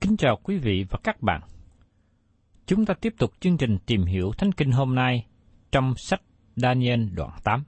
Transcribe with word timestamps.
Kính 0.00 0.16
chào 0.16 0.38
quý 0.42 0.58
vị 0.58 0.84
và 0.90 0.98
các 1.04 1.22
bạn. 1.22 1.40
Chúng 2.66 2.86
ta 2.86 2.94
tiếp 2.94 3.14
tục 3.18 3.30
chương 3.40 3.56
trình 3.56 3.78
tìm 3.86 4.04
hiểu 4.04 4.32
Thánh 4.38 4.52
Kinh 4.52 4.72
hôm 4.72 4.94
nay 4.94 5.26
trong 5.72 5.94
sách 5.96 6.20
Daniel 6.56 7.08
đoạn 7.14 7.30
8. 7.44 7.64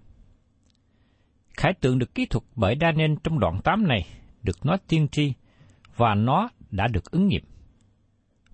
Khải 1.56 1.72
tượng 1.80 1.98
được 1.98 2.14
kỹ 2.14 2.26
thuật 2.26 2.44
bởi 2.56 2.76
Daniel 2.80 3.14
trong 3.24 3.38
đoạn 3.38 3.60
8 3.64 3.88
này 3.88 4.06
được 4.42 4.66
nói 4.66 4.78
tiên 4.88 5.08
tri 5.08 5.32
và 5.96 6.14
nó 6.14 6.48
đã 6.70 6.88
được 6.88 7.10
ứng 7.10 7.28
nghiệm. 7.28 7.44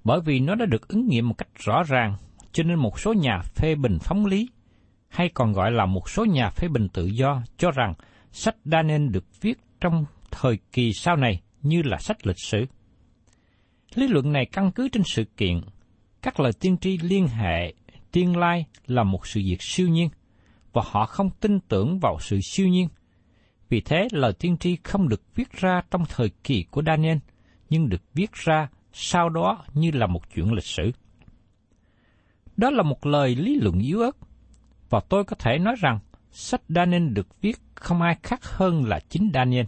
Bởi 0.04 0.20
vì 0.24 0.40
nó 0.40 0.54
đã 0.54 0.66
được 0.66 0.88
ứng 0.88 1.08
nghiệm 1.08 1.28
một 1.28 1.34
cách 1.38 1.48
rõ 1.54 1.82
ràng, 1.82 2.16
cho 2.52 2.62
nên 2.62 2.78
một 2.78 3.00
số 3.00 3.12
nhà 3.12 3.42
phê 3.54 3.74
bình 3.74 3.98
phóng 4.00 4.26
lý, 4.26 4.48
hay 5.08 5.28
còn 5.34 5.52
gọi 5.52 5.70
là 5.70 5.86
một 5.86 6.10
số 6.10 6.24
nhà 6.24 6.50
phê 6.50 6.68
bình 6.68 6.88
tự 6.88 7.06
do, 7.06 7.42
cho 7.56 7.70
rằng 7.70 7.94
sách 8.32 8.56
Daniel 8.64 9.08
được 9.08 9.24
viết 9.40 9.58
trong 9.80 10.04
thời 10.30 10.58
kỳ 10.72 10.92
sau 10.92 11.16
này 11.16 11.40
như 11.62 11.82
là 11.82 11.98
sách 11.98 12.26
lịch 12.26 12.40
sử. 12.42 12.66
Lý 13.94 14.08
luận 14.08 14.32
này 14.32 14.46
căn 14.46 14.70
cứ 14.72 14.88
trên 14.88 15.02
sự 15.06 15.24
kiện, 15.36 15.60
các 16.22 16.40
lời 16.40 16.52
tiên 16.60 16.76
tri 16.78 16.98
liên 16.98 17.28
hệ 17.28 17.74
tiên 18.12 18.36
lai 18.36 18.64
là 18.86 19.02
một 19.02 19.26
sự 19.26 19.40
việc 19.44 19.62
siêu 19.62 19.88
nhiên, 19.88 20.08
và 20.72 20.82
họ 20.86 21.06
không 21.06 21.30
tin 21.30 21.60
tưởng 21.60 21.98
vào 21.98 22.18
sự 22.20 22.40
siêu 22.40 22.68
nhiên. 22.68 22.88
Vì 23.68 23.80
thế, 23.80 24.08
lời 24.10 24.32
tiên 24.32 24.56
tri 24.56 24.76
không 24.84 25.08
được 25.08 25.22
viết 25.34 25.52
ra 25.52 25.82
trong 25.90 26.04
thời 26.08 26.30
kỳ 26.44 26.64
của 26.70 26.82
Daniel, 26.86 27.18
nhưng 27.70 27.88
được 27.88 28.02
viết 28.14 28.32
ra 28.32 28.68
sau 28.92 29.28
đó 29.28 29.64
như 29.74 29.90
là 29.90 30.06
một 30.06 30.34
chuyện 30.34 30.52
lịch 30.52 30.64
sử. 30.64 30.90
Đó 32.56 32.70
là 32.70 32.82
một 32.82 33.06
lời 33.06 33.34
lý 33.34 33.54
luận 33.60 33.78
yếu 33.78 34.00
ớt, 34.00 34.16
và 34.90 35.00
tôi 35.08 35.24
có 35.24 35.36
thể 35.38 35.58
nói 35.58 35.74
rằng 35.78 35.98
sách 36.30 36.62
Daniel 36.68 37.08
được 37.08 37.40
viết 37.40 37.56
không 37.74 38.02
ai 38.02 38.16
khác 38.22 38.40
hơn 38.42 38.84
là 38.84 39.00
chính 39.08 39.30
Daniel. 39.34 39.66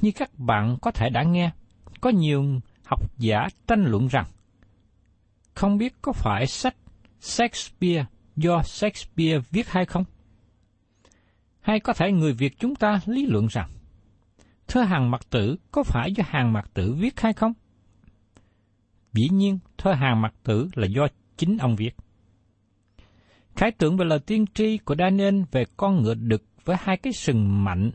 Như 0.00 0.10
các 0.12 0.38
bạn 0.38 0.76
có 0.82 0.90
thể 0.90 1.08
đã 1.10 1.22
nghe, 1.22 1.50
có 2.00 2.10
nhiều 2.10 2.60
học 2.92 3.18
giả 3.18 3.48
tranh 3.66 3.84
luận 3.84 4.06
rằng 4.06 4.26
không 5.54 5.78
biết 5.78 5.94
có 6.02 6.12
phải 6.12 6.46
sách 6.46 6.76
Shakespeare 7.20 8.04
do 8.36 8.62
Shakespeare 8.62 9.38
viết 9.50 9.68
hay 9.68 9.86
không? 9.86 10.04
Hay 11.60 11.80
có 11.80 11.92
thể 11.92 12.12
người 12.12 12.32
Việt 12.32 12.58
chúng 12.58 12.74
ta 12.74 13.00
lý 13.06 13.26
luận 13.26 13.46
rằng 13.46 13.70
thơ 14.68 14.82
hàng 14.82 15.10
mặt 15.10 15.20
tử 15.30 15.56
có 15.70 15.82
phải 15.82 16.12
do 16.12 16.24
hàng 16.26 16.52
mặt 16.52 16.70
tử 16.74 16.94
viết 16.98 17.20
hay 17.20 17.32
không? 17.32 17.52
Dĩ 19.12 19.28
nhiên, 19.32 19.58
thơ 19.78 19.92
hàng 19.92 20.22
mặt 20.22 20.34
tử 20.42 20.68
là 20.74 20.86
do 20.86 21.06
chính 21.36 21.58
ông 21.58 21.76
viết. 21.76 21.96
Khái 23.56 23.70
tượng 23.70 23.96
về 23.96 24.04
lời 24.04 24.18
tiên 24.18 24.44
tri 24.54 24.78
của 24.78 24.94
Daniel 24.98 25.42
về 25.52 25.64
con 25.76 26.02
ngựa 26.02 26.14
đực 26.14 26.44
với 26.64 26.76
hai 26.80 26.96
cái 26.96 27.12
sừng 27.12 27.64
mạnh 27.64 27.90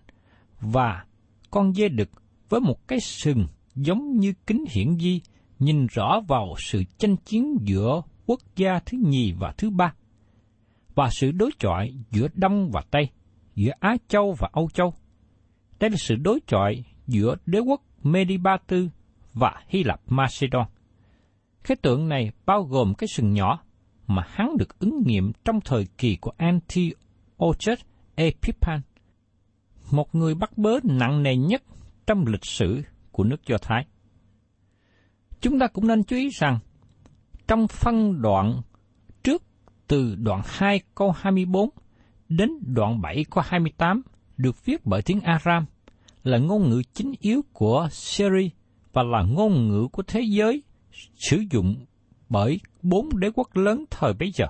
và 0.61 1.05
con 1.51 1.73
dê 1.73 1.89
đực 1.89 2.09
với 2.49 2.59
một 2.59 2.87
cái 2.87 2.99
sừng 2.99 3.47
giống 3.77 4.19
như 4.19 4.33
kính 4.47 4.65
hiển 4.69 4.95
vi 4.95 5.21
nhìn 5.59 5.87
rõ 5.87 6.19
vào 6.27 6.55
sự 6.57 6.83
tranh 6.97 7.15
chiến 7.17 7.57
giữa 7.61 8.01
quốc 8.25 8.39
gia 8.55 8.79
thứ 8.85 8.97
nhì 9.01 9.31
và 9.31 9.53
thứ 9.57 9.69
ba, 9.69 9.93
và 10.95 11.09
sự 11.11 11.31
đối 11.31 11.51
chọi 11.59 11.93
giữa 12.11 12.27
Đông 12.33 12.71
và 12.71 12.81
Tây, 12.91 13.09
giữa 13.55 13.71
Á 13.79 13.95
Châu 14.07 14.35
và 14.39 14.49
Âu 14.51 14.69
Châu. 14.73 14.93
Đây 15.79 15.89
là 15.89 15.97
sự 15.99 16.15
đối 16.15 16.39
chọi 16.47 16.83
giữa 17.07 17.35
đế 17.45 17.59
quốc 17.59 17.81
Mediba 18.03 18.57
Tư 18.67 18.89
và 19.33 19.63
Hy 19.67 19.83
Lạp 19.83 20.01
Macedon. 20.07 20.67
Cái 21.63 21.77
tượng 21.81 22.09
này 22.09 22.31
bao 22.45 22.63
gồm 22.63 22.93
cái 22.97 23.07
sừng 23.07 23.33
nhỏ 23.33 23.59
mà 24.07 24.23
hắn 24.27 24.57
được 24.57 24.79
ứng 24.79 25.03
nghiệm 25.05 25.31
trong 25.45 25.59
thời 25.61 25.85
kỳ 25.97 26.15
của 26.15 26.31
Antiochus 26.37 27.79
Epiphan, 28.15 28.81
một 29.91 30.15
người 30.15 30.35
bắt 30.35 30.57
bớ 30.57 30.79
nặng 30.83 31.23
nề 31.23 31.35
nhất 31.35 31.63
trong 32.07 32.25
lịch 32.27 32.45
sử 32.45 32.81
của 33.17 33.23
nước 33.23 33.47
Do 33.47 33.57
Thái. 33.57 33.85
Chúng 35.41 35.59
ta 35.59 35.67
cũng 35.67 35.87
nên 35.87 36.03
chú 36.03 36.15
ý 36.15 36.29
rằng, 36.29 36.59
trong 37.47 37.67
phân 37.67 38.21
đoạn 38.21 38.61
trước 39.23 39.43
từ 39.87 40.15
đoạn 40.15 40.41
2 40.45 40.79
câu 40.95 41.11
24 41.11 41.69
đến 42.29 42.49
đoạn 42.61 43.01
7 43.01 43.25
câu 43.31 43.43
28 43.47 44.01
được 44.37 44.65
viết 44.65 44.85
bởi 44.85 45.01
tiếng 45.01 45.21
Aram 45.21 45.65
là 46.23 46.37
ngôn 46.37 46.69
ngữ 46.69 46.81
chính 46.93 47.13
yếu 47.19 47.41
của 47.53 47.87
Syria 47.91 48.49
và 48.93 49.03
là 49.03 49.23
ngôn 49.23 49.67
ngữ 49.67 49.87
của 49.91 50.03
thế 50.07 50.21
giới 50.21 50.63
sử 51.13 51.43
dụng 51.51 51.85
bởi 52.29 52.59
bốn 52.81 53.19
đế 53.19 53.29
quốc 53.35 53.55
lớn 53.55 53.85
thời 53.89 54.13
bấy 54.13 54.31
giờ. 54.33 54.45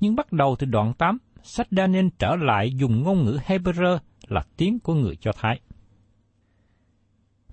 Nhưng 0.00 0.14
bắt 0.14 0.32
đầu 0.32 0.56
từ 0.58 0.66
đoạn 0.66 0.92
8, 0.94 1.18
sách 1.42 1.68
Daniel 1.70 2.06
trở 2.18 2.36
lại 2.36 2.74
dùng 2.74 3.02
ngôn 3.02 3.24
ngữ 3.24 3.38
Hebrew 3.46 3.98
là 4.28 4.42
tiếng 4.56 4.78
của 4.78 4.94
người 4.94 5.16
Do 5.22 5.32
Thái. 5.32 5.60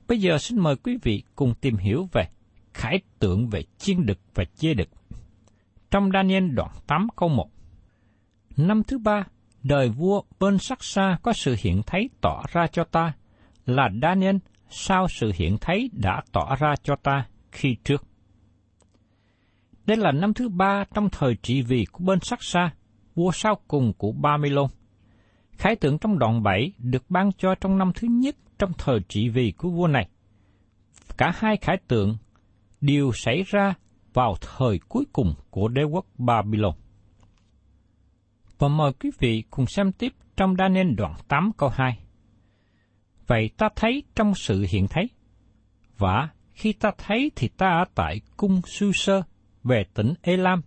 Bây 0.07 0.19
giờ 0.19 0.37
xin 0.37 0.59
mời 0.59 0.75
quý 0.75 0.97
vị 1.03 1.23
cùng 1.35 1.53
tìm 1.61 1.77
hiểu 1.77 2.07
về 2.11 2.23
khải 2.73 3.01
tượng 3.19 3.49
về 3.49 3.63
chiên 3.77 4.05
đực 4.05 4.19
và 4.35 4.43
chê 4.55 4.73
đực. 4.73 4.89
Trong 5.91 6.09
Daniel 6.13 6.49
đoạn 6.49 6.71
8 6.87 7.07
câu 7.15 7.29
1 7.29 7.49
Năm 8.57 8.83
thứ 8.83 8.97
ba, 8.97 9.23
đời 9.63 9.89
vua 9.89 10.21
bên 10.39 10.57
sắc 10.57 10.83
xa 10.83 11.17
có 11.23 11.33
sự 11.33 11.55
hiện 11.59 11.81
thấy 11.87 12.09
tỏ 12.21 12.43
ra 12.51 12.67
cho 12.67 12.83
ta, 12.83 13.13
là 13.65 13.89
Daniel 14.01 14.35
sau 14.69 15.07
sự 15.07 15.31
hiện 15.35 15.57
thấy 15.61 15.89
đã 15.93 16.21
tỏ 16.31 16.55
ra 16.59 16.75
cho 16.83 16.95
ta 16.95 17.25
khi 17.51 17.75
trước. 17.83 18.03
Đây 19.85 19.97
là 19.97 20.11
năm 20.11 20.33
thứ 20.33 20.49
ba 20.49 20.83
trong 20.93 21.09
thời 21.09 21.35
trị 21.35 21.61
vì 21.61 21.85
của 21.91 22.03
bên 22.03 22.19
sắc 22.21 22.43
xa, 22.43 22.71
vua 23.15 23.31
sau 23.31 23.59
cùng 23.67 23.93
của 23.93 24.11
Babylon. 24.11 24.67
Khải 25.57 25.75
tượng 25.75 25.97
trong 25.97 26.19
đoạn 26.19 26.43
7 26.43 26.71
được 26.77 27.03
ban 27.09 27.31
cho 27.37 27.55
trong 27.55 27.77
năm 27.77 27.91
thứ 27.95 28.07
nhất 28.11 28.35
trong 28.59 28.71
thời 28.77 28.99
trị 29.09 29.29
vì 29.29 29.53
của 29.57 29.69
vua 29.69 29.87
này. 29.87 30.09
Cả 31.17 31.31
hai 31.35 31.57
khải 31.57 31.77
tượng 31.87 32.17
đều 32.81 33.11
xảy 33.13 33.43
ra 33.47 33.73
vào 34.13 34.35
thời 34.41 34.79
cuối 34.89 35.05
cùng 35.13 35.33
của 35.49 35.67
đế 35.67 35.83
quốc 35.83 36.05
Babylon. 36.17 36.73
Và 38.59 38.67
mời 38.67 38.91
quý 38.93 39.11
vị 39.19 39.43
cùng 39.49 39.65
xem 39.67 39.91
tiếp 39.91 40.13
trong 40.35 40.55
Daniel 40.55 40.93
đoạn 40.93 41.13
8 41.27 41.51
câu 41.57 41.69
2. 41.69 41.99
Vậy 43.27 43.49
ta 43.57 43.69
thấy 43.75 44.03
trong 44.15 44.35
sự 44.35 44.65
hiện 44.69 44.87
thấy, 44.87 45.09
và 45.97 46.29
khi 46.51 46.73
ta 46.73 46.91
thấy 46.97 47.31
thì 47.35 47.47
ta 47.47 47.67
ở 47.67 47.85
tại 47.95 48.21
cung 48.37 48.61
Su 48.65 48.91
Sơ 48.91 49.21
về 49.63 49.83
tỉnh 49.93 50.13
Elam, 50.21 50.61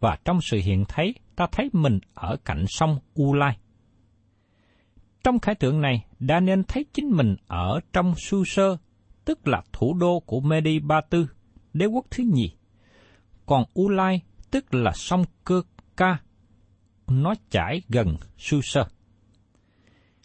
và 0.00 0.18
trong 0.24 0.38
sự 0.42 0.60
hiện 0.64 0.84
thấy 0.88 1.14
ta 1.36 1.46
thấy 1.52 1.70
mình 1.72 1.98
ở 2.14 2.36
cạnh 2.44 2.64
sông 2.68 2.98
U 3.14 3.34
Lai. 3.34 3.58
Trong 5.26 5.38
khải 5.38 5.54
tượng 5.54 5.80
này, 5.80 6.04
Daniel 6.20 6.60
thấy 6.68 6.84
chính 6.92 7.10
mình 7.10 7.36
ở 7.46 7.80
trong 7.92 8.14
Su 8.16 8.44
Sơ, 8.44 8.76
tức 9.24 9.48
là 9.48 9.62
thủ 9.72 9.94
đô 9.94 10.20
của 10.20 10.40
Medi 10.40 10.78
Ba 10.78 11.00
Tư, 11.00 11.28
đế 11.72 11.86
quốc 11.86 12.06
thứ 12.10 12.24
nhì. 12.32 12.50
Còn 13.46 13.64
U 13.74 13.88
Lai, 13.88 14.20
tức 14.50 14.74
là 14.74 14.92
sông 14.94 15.24
Cơ 15.44 15.62
Ca, 15.96 16.18
nó 17.06 17.34
chảy 17.50 17.82
gần 17.88 18.16
Su 18.38 18.60
Sơ. 18.62 18.84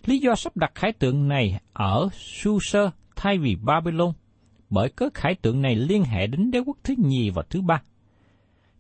Lý 0.05 0.19
do 0.19 0.35
sắp 0.35 0.57
đặt 0.57 0.71
khải 0.75 0.93
tượng 0.93 1.27
này 1.27 1.59
ở 1.73 2.09
Su 2.13 2.59
Sơ 2.59 2.91
thay 3.15 3.37
vì 3.37 3.55
Babylon, 3.55 4.13
bởi 4.69 4.89
cớ 4.89 5.09
khải 5.13 5.35
tượng 5.35 5.61
này 5.61 5.75
liên 5.75 6.03
hệ 6.03 6.27
đến 6.27 6.51
đế 6.51 6.59
quốc 6.59 6.77
thứ 6.83 6.93
nhì 6.97 7.29
và 7.29 7.43
thứ 7.49 7.61
ba. 7.61 7.81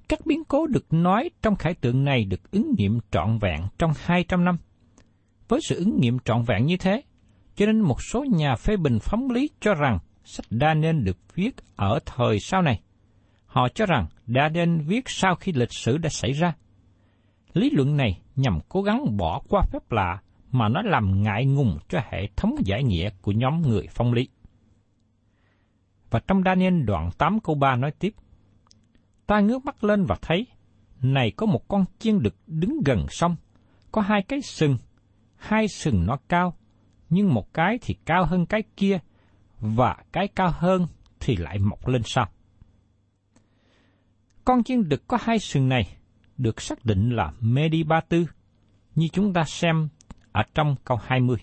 Các 0.09 0.25
biến 0.25 0.43
cố 0.43 0.67
được 0.67 0.93
nói 0.93 1.29
trong 1.41 1.55
khải 1.55 1.73
tượng 1.73 2.03
này 2.03 2.25
được 2.25 2.51
ứng 2.51 2.73
nghiệm 2.77 2.99
trọn 3.11 3.37
vẹn 3.37 3.61
trong 3.77 3.91
200 3.95 4.45
năm. 4.45 4.57
Với 5.51 5.61
sự 5.61 5.75
ứng 5.75 5.99
nghiệm 5.99 6.19
trọn 6.19 6.43
vẹn 6.43 6.65
như 6.65 6.77
thế, 6.77 7.01
cho 7.55 7.65
nên 7.65 7.79
một 7.79 8.01
số 8.01 8.23
nhà 8.23 8.55
phê 8.55 8.77
bình 8.77 8.99
phóng 9.01 9.31
lý 9.31 9.49
cho 9.59 9.73
rằng 9.73 9.99
sách 10.23 10.45
Daniel 10.49 11.03
được 11.03 11.17
viết 11.35 11.55
ở 11.75 11.99
thời 12.05 12.39
sau 12.39 12.61
này. 12.61 12.81
Họ 13.45 13.67
cho 13.69 13.85
rằng 13.85 14.07
Daniel 14.27 14.81
viết 14.81 15.03
sau 15.07 15.35
khi 15.35 15.51
lịch 15.51 15.73
sử 15.73 15.97
đã 15.97 16.09
xảy 16.09 16.31
ra. 16.31 16.53
Lý 17.53 17.69
luận 17.69 17.97
này 17.97 18.21
nhằm 18.35 18.59
cố 18.69 18.81
gắng 18.81 19.17
bỏ 19.17 19.41
qua 19.49 19.61
phép 19.71 19.91
lạ 19.91 20.21
mà 20.51 20.69
nó 20.69 20.81
làm 20.81 21.23
ngại 21.23 21.45
ngùng 21.45 21.77
cho 21.89 21.99
hệ 22.11 22.27
thống 22.35 22.55
giải 22.65 22.83
nghĩa 22.83 23.09
của 23.21 23.31
nhóm 23.31 23.61
người 23.61 23.87
phong 23.89 24.13
lý. 24.13 24.29
Và 26.09 26.19
trong 26.27 26.43
Daniel 26.45 26.83
đoạn 26.83 27.09
8 27.17 27.39
câu 27.39 27.55
3 27.55 27.75
nói 27.75 27.91
tiếp, 27.99 28.13
Ta 29.25 29.39
ngước 29.39 29.65
mắt 29.65 29.83
lên 29.83 30.05
và 30.05 30.15
thấy, 30.21 30.47
này 31.01 31.31
có 31.31 31.45
một 31.45 31.67
con 31.67 31.85
chiên 31.99 32.21
đực 32.21 32.35
đứng 32.47 32.81
gần 32.85 33.05
sông, 33.09 33.35
có 33.91 34.01
hai 34.01 34.21
cái 34.21 34.41
sừng, 34.41 34.77
hai 35.41 35.67
sừng 35.67 36.05
nó 36.05 36.17
cao, 36.27 36.53
nhưng 37.09 37.33
một 37.33 37.53
cái 37.53 37.79
thì 37.81 37.95
cao 38.05 38.25
hơn 38.25 38.45
cái 38.45 38.63
kia, 38.77 38.99
và 39.59 39.97
cái 40.11 40.27
cao 40.27 40.51
hơn 40.53 40.87
thì 41.19 41.35
lại 41.35 41.59
mọc 41.59 41.87
lên 41.87 42.01
sau. 42.05 42.29
Con 44.45 44.63
chiên 44.63 44.89
đực 44.89 45.07
có 45.07 45.17
hai 45.21 45.39
sừng 45.39 45.69
này 45.69 45.97
được 46.37 46.61
xác 46.61 46.85
định 46.85 47.09
là 47.09 47.33
Medi 47.39 47.83
Ba 47.83 48.01
Tư, 48.01 48.25
như 48.95 49.07
chúng 49.07 49.33
ta 49.33 49.43
xem 49.43 49.89
ở 50.31 50.41
trong 50.53 50.75
câu 50.85 50.97
20. 51.03 51.37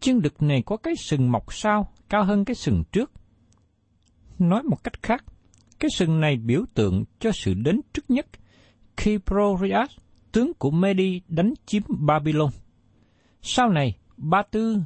Chiên 0.00 0.20
đực 0.20 0.42
này 0.42 0.62
có 0.66 0.76
cái 0.76 0.94
sừng 0.96 1.32
mọc 1.32 1.54
sau 1.54 1.92
cao 2.08 2.24
hơn 2.24 2.44
cái 2.44 2.54
sừng 2.54 2.84
trước. 2.92 3.12
Nói 4.38 4.62
một 4.62 4.84
cách 4.84 5.02
khác, 5.02 5.24
cái 5.78 5.88
sừng 5.96 6.20
này 6.20 6.36
biểu 6.36 6.64
tượng 6.74 7.04
cho 7.18 7.30
sự 7.32 7.54
đến 7.54 7.80
trước 7.92 8.10
nhất 8.10 8.26
khi 8.96 9.18
Prorias, 9.18 9.90
tướng 10.38 10.52
của 10.58 10.70
Medi 10.70 11.20
đánh 11.28 11.54
chiếm 11.66 11.82
Babylon. 11.88 12.50
Sau 13.42 13.68
này, 13.68 13.96
Ba 14.16 14.42
Tư 14.42 14.78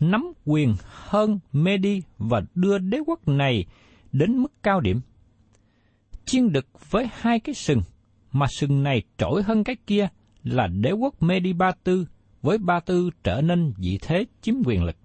nắm 0.00 0.32
quyền 0.44 0.74
hơn 0.88 1.38
Medi 1.52 2.02
và 2.18 2.42
đưa 2.54 2.78
đế 2.78 2.98
quốc 3.06 3.28
này 3.28 3.64
đến 4.12 4.38
mức 4.38 4.52
cao 4.62 4.80
điểm. 4.80 5.00
Chiên 6.24 6.52
đực 6.52 6.66
với 6.90 7.08
hai 7.12 7.40
cái 7.40 7.54
sừng, 7.54 7.80
mà 8.32 8.46
sừng 8.50 8.82
này 8.82 9.02
trỗi 9.18 9.42
hơn 9.42 9.64
cái 9.64 9.76
kia 9.86 10.08
là 10.42 10.66
đế 10.66 10.90
quốc 10.90 11.22
Medi 11.22 11.52
Ba 11.52 11.72
Tư 11.84 12.06
với 12.42 12.58
Ba 12.58 12.80
Tư 12.80 13.10
trở 13.24 13.40
nên 13.40 13.72
vị 13.78 13.98
thế 14.02 14.24
chiếm 14.42 14.54
quyền 14.64 14.84
lực. 14.84 14.96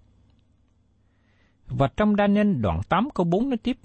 Và 1.67 1.87
trong 1.97 2.15
Daniel 2.15 2.53
đoạn 2.53 2.81
8 2.89 3.09
câu 3.15 3.25
4 3.25 3.49
nói 3.49 3.57
tiếp, 3.57 3.77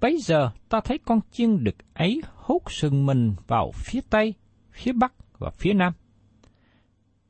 Bây 0.00 0.18
giờ 0.18 0.50
ta 0.68 0.80
thấy 0.80 0.98
con 0.98 1.20
chiên 1.32 1.64
đực 1.64 1.76
ấy 1.94 2.22
hút 2.34 2.62
sừng 2.72 3.06
mình 3.06 3.34
vào 3.46 3.72
phía 3.74 4.00
Tây, 4.10 4.34
phía 4.78 4.92
Bắc 4.92 5.12
và 5.38 5.50
phía 5.50 5.72
Nam. 5.72 5.92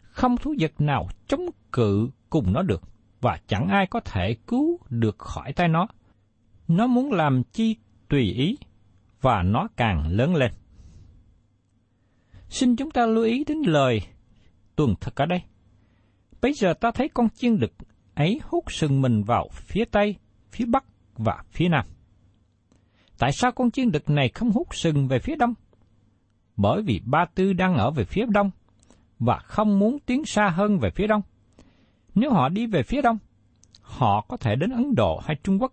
Không 0.03 0.37
thú 0.37 0.55
vật 0.61 0.81
nào 0.81 1.09
chống 1.27 1.47
cự 1.73 2.11
cùng 2.31 2.53
nó 2.53 2.63
được, 2.63 2.83
và 3.21 3.39
chẳng 3.47 3.69
ai 3.69 3.87
có 3.87 4.01
thể 4.01 4.37
cứu 4.47 4.79
được 4.89 5.19
khỏi 5.19 5.53
tay 5.53 5.69
nó. 5.69 5.87
Nó 6.69 6.87
muốn 6.87 7.13
làm 7.13 7.43
chi 7.53 7.77
tùy 8.09 8.23
ý, 8.33 8.57
và 9.21 9.43
nó 9.43 9.69
càng 9.77 10.09
lớn 10.09 10.35
lên. 10.35 10.53
Xin 12.49 12.77
chúng 12.77 12.91
ta 12.91 13.07
lưu 13.07 13.25
ý 13.25 13.45
đến 13.45 13.59
lời 13.67 14.01
tuần 14.77 14.95
thật 15.01 15.15
ở 15.15 15.27
đây. 15.27 15.43
Bây 16.41 16.53
giờ 16.53 16.75
ta 16.75 16.91
thấy 16.91 17.09
con 17.09 17.29
chiên 17.29 17.59
đực 17.59 17.73
ấy 18.15 18.41
hút 18.45 18.73
sừng 18.73 19.01
mình 19.01 19.23
vào 19.23 19.49
phía 19.53 19.85
Tây, 19.85 20.17
phía 20.51 20.65
Bắc 20.65 20.85
và 21.15 21.45
phía 21.51 21.69
Nam. 21.69 21.87
Tại 23.19 23.33
sao 23.33 23.53
con 23.53 23.71
chiên 23.71 23.91
đực 23.91 24.11
này 24.11 24.29
không 24.29 24.51
hút 24.51 24.75
sừng 24.75 25.09
về 25.09 25.19
phía 25.19 25.37
Đông? 25.37 25.55
Bởi 26.59 26.83
vì 26.83 27.01
Ba 27.05 27.25
Tư 27.35 27.53
đang 27.53 27.75
ở 27.75 27.91
về 27.91 28.05
phía 28.05 28.27
Đông 28.27 28.51
và 29.19 29.39
không 29.39 29.79
muốn 29.79 29.99
tiến 30.07 30.25
xa 30.25 30.49
hơn 30.49 30.79
về 30.79 30.91
phía 30.91 31.07
Đông. 31.07 31.23
Nếu 32.15 32.33
họ 32.33 32.49
đi 32.49 32.67
về 32.67 32.83
phía 32.83 33.03
Đông, 33.03 33.19
họ 33.83 34.21
có 34.21 34.37
thể 34.37 34.57
đến 34.57 34.71
Ấn 34.71 34.95
Độ 34.95 35.21
hay 35.25 35.37
Trung 35.43 35.63
Quốc. 35.63 35.73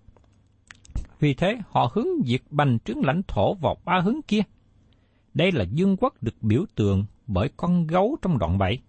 Vì 1.20 1.34
thế, 1.34 1.58
họ 1.70 1.92
hướng 1.94 2.08
diệt 2.26 2.42
bành 2.50 2.78
trướng 2.86 3.06
lãnh 3.06 3.22
thổ 3.28 3.54
vào 3.54 3.78
ba 3.86 4.00
hướng 4.00 4.22
kia. 4.22 4.42
Đây 5.34 5.52
là 5.52 5.64
dương 5.64 5.98
quốc 5.98 6.14
được 6.22 6.36
biểu 6.42 6.66
tượng 6.76 7.06
bởi 7.28 7.50
con 7.58 7.88
gấu 7.88 8.18
trong 8.22 8.38
đoạn 8.38 8.58
7, 8.58 8.82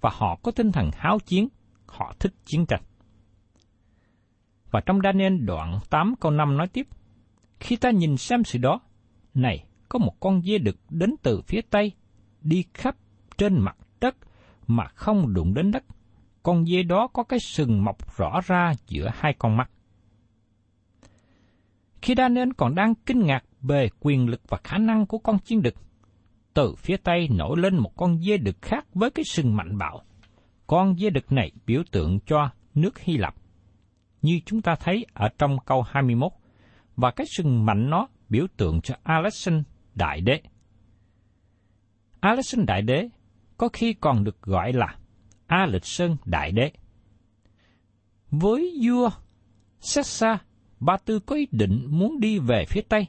và 0.00 0.10
họ 0.12 0.38
có 0.42 0.52
tinh 0.52 0.72
thần 0.72 0.90
háo 0.94 1.18
chiến, 1.18 1.48
họ 1.86 2.14
thích 2.18 2.34
chiến 2.44 2.66
tranh. 2.66 2.82
Và 4.70 4.80
trong 4.86 5.00
Daniel 5.04 5.36
đoạn 5.36 5.80
8 5.90 6.14
câu 6.20 6.32
5 6.32 6.56
nói 6.56 6.68
tiếp, 6.68 6.86
Khi 7.60 7.76
ta 7.76 7.90
nhìn 7.90 8.16
xem 8.16 8.44
sự 8.44 8.58
đó, 8.58 8.80
này, 9.34 9.67
có 9.88 9.98
một 9.98 10.20
con 10.20 10.42
dê 10.42 10.58
đực 10.58 10.76
đến 10.90 11.14
từ 11.22 11.40
phía 11.40 11.60
Tây, 11.70 11.92
đi 12.42 12.64
khắp 12.74 12.96
trên 13.38 13.60
mặt 13.60 13.76
đất 14.00 14.16
mà 14.66 14.84
không 14.88 15.34
đụng 15.34 15.54
đến 15.54 15.70
đất. 15.70 15.84
Con 16.42 16.66
dê 16.66 16.82
đó 16.82 17.08
có 17.12 17.22
cái 17.22 17.38
sừng 17.38 17.84
mọc 17.84 18.16
rõ 18.16 18.40
ra 18.46 18.72
giữa 18.86 19.10
hai 19.14 19.34
con 19.38 19.56
mắt. 19.56 19.70
Khi 22.02 22.14
Daniel 22.16 22.48
còn 22.56 22.74
đang 22.74 22.94
kinh 22.94 23.26
ngạc 23.26 23.44
về 23.60 23.88
quyền 24.00 24.28
lực 24.28 24.40
và 24.48 24.58
khả 24.64 24.78
năng 24.78 25.06
của 25.06 25.18
con 25.18 25.38
chiên 25.38 25.62
đực, 25.62 25.74
từ 26.54 26.74
phía 26.74 26.96
tây 26.96 27.28
nổi 27.28 27.58
lên 27.58 27.76
một 27.76 27.96
con 27.96 28.18
dê 28.22 28.36
đực 28.36 28.56
khác 28.62 28.86
với 28.94 29.10
cái 29.10 29.24
sừng 29.24 29.56
mạnh 29.56 29.78
bạo. 29.78 30.02
Con 30.66 30.96
dê 30.98 31.10
đực 31.10 31.32
này 31.32 31.52
biểu 31.66 31.82
tượng 31.90 32.18
cho 32.26 32.50
nước 32.74 32.98
Hy 32.98 33.16
Lạp, 33.16 33.34
như 34.22 34.40
chúng 34.46 34.62
ta 34.62 34.74
thấy 34.80 35.06
ở 35.14 35.28
trong 35.38 35.56
câu 35.66 35.82
21, 35.82 36.32
và 36.96 37.10
cái 37.10 37.26
sừng 37.36 37.66
mạnh 37.66 37.90
nó 37.90 38.08
biểu 38.28 38.46
tượng 38.56 38.80
cho 38.80 38.94
Alexander 39.02 39.64
Đại 39.98 40.20
Đế. 40.20 40.40
Alexander 42.20 42.68
Đại 42.68 42.82
Đế 42.82 43.08
có 43.56 43.68
khi 43.72 43.92
còn 43.92 44.24
được 44.24 44.42
gọi 44.42 44.72
là 44.72 44.96
A 45.46 45.66
Lịch 45.66 45.84
Sơn 45.84 46.16
Đại 46.24 46.52
Đế. 46.52 46.72
Với 48.30 48.78
vua 48.82 49.10
Sessa, 49.80 50.38
Ba 50.80 50.96
Tư 50.96 51.18
có 51.18 51.36
ý 51.36 51.48
định 51.50 51.86
muốn 51.88 52.20
đi 52.20 52.38
về 52.38 52.64
phía 52.68 52.80
Tây, 52.88 53.06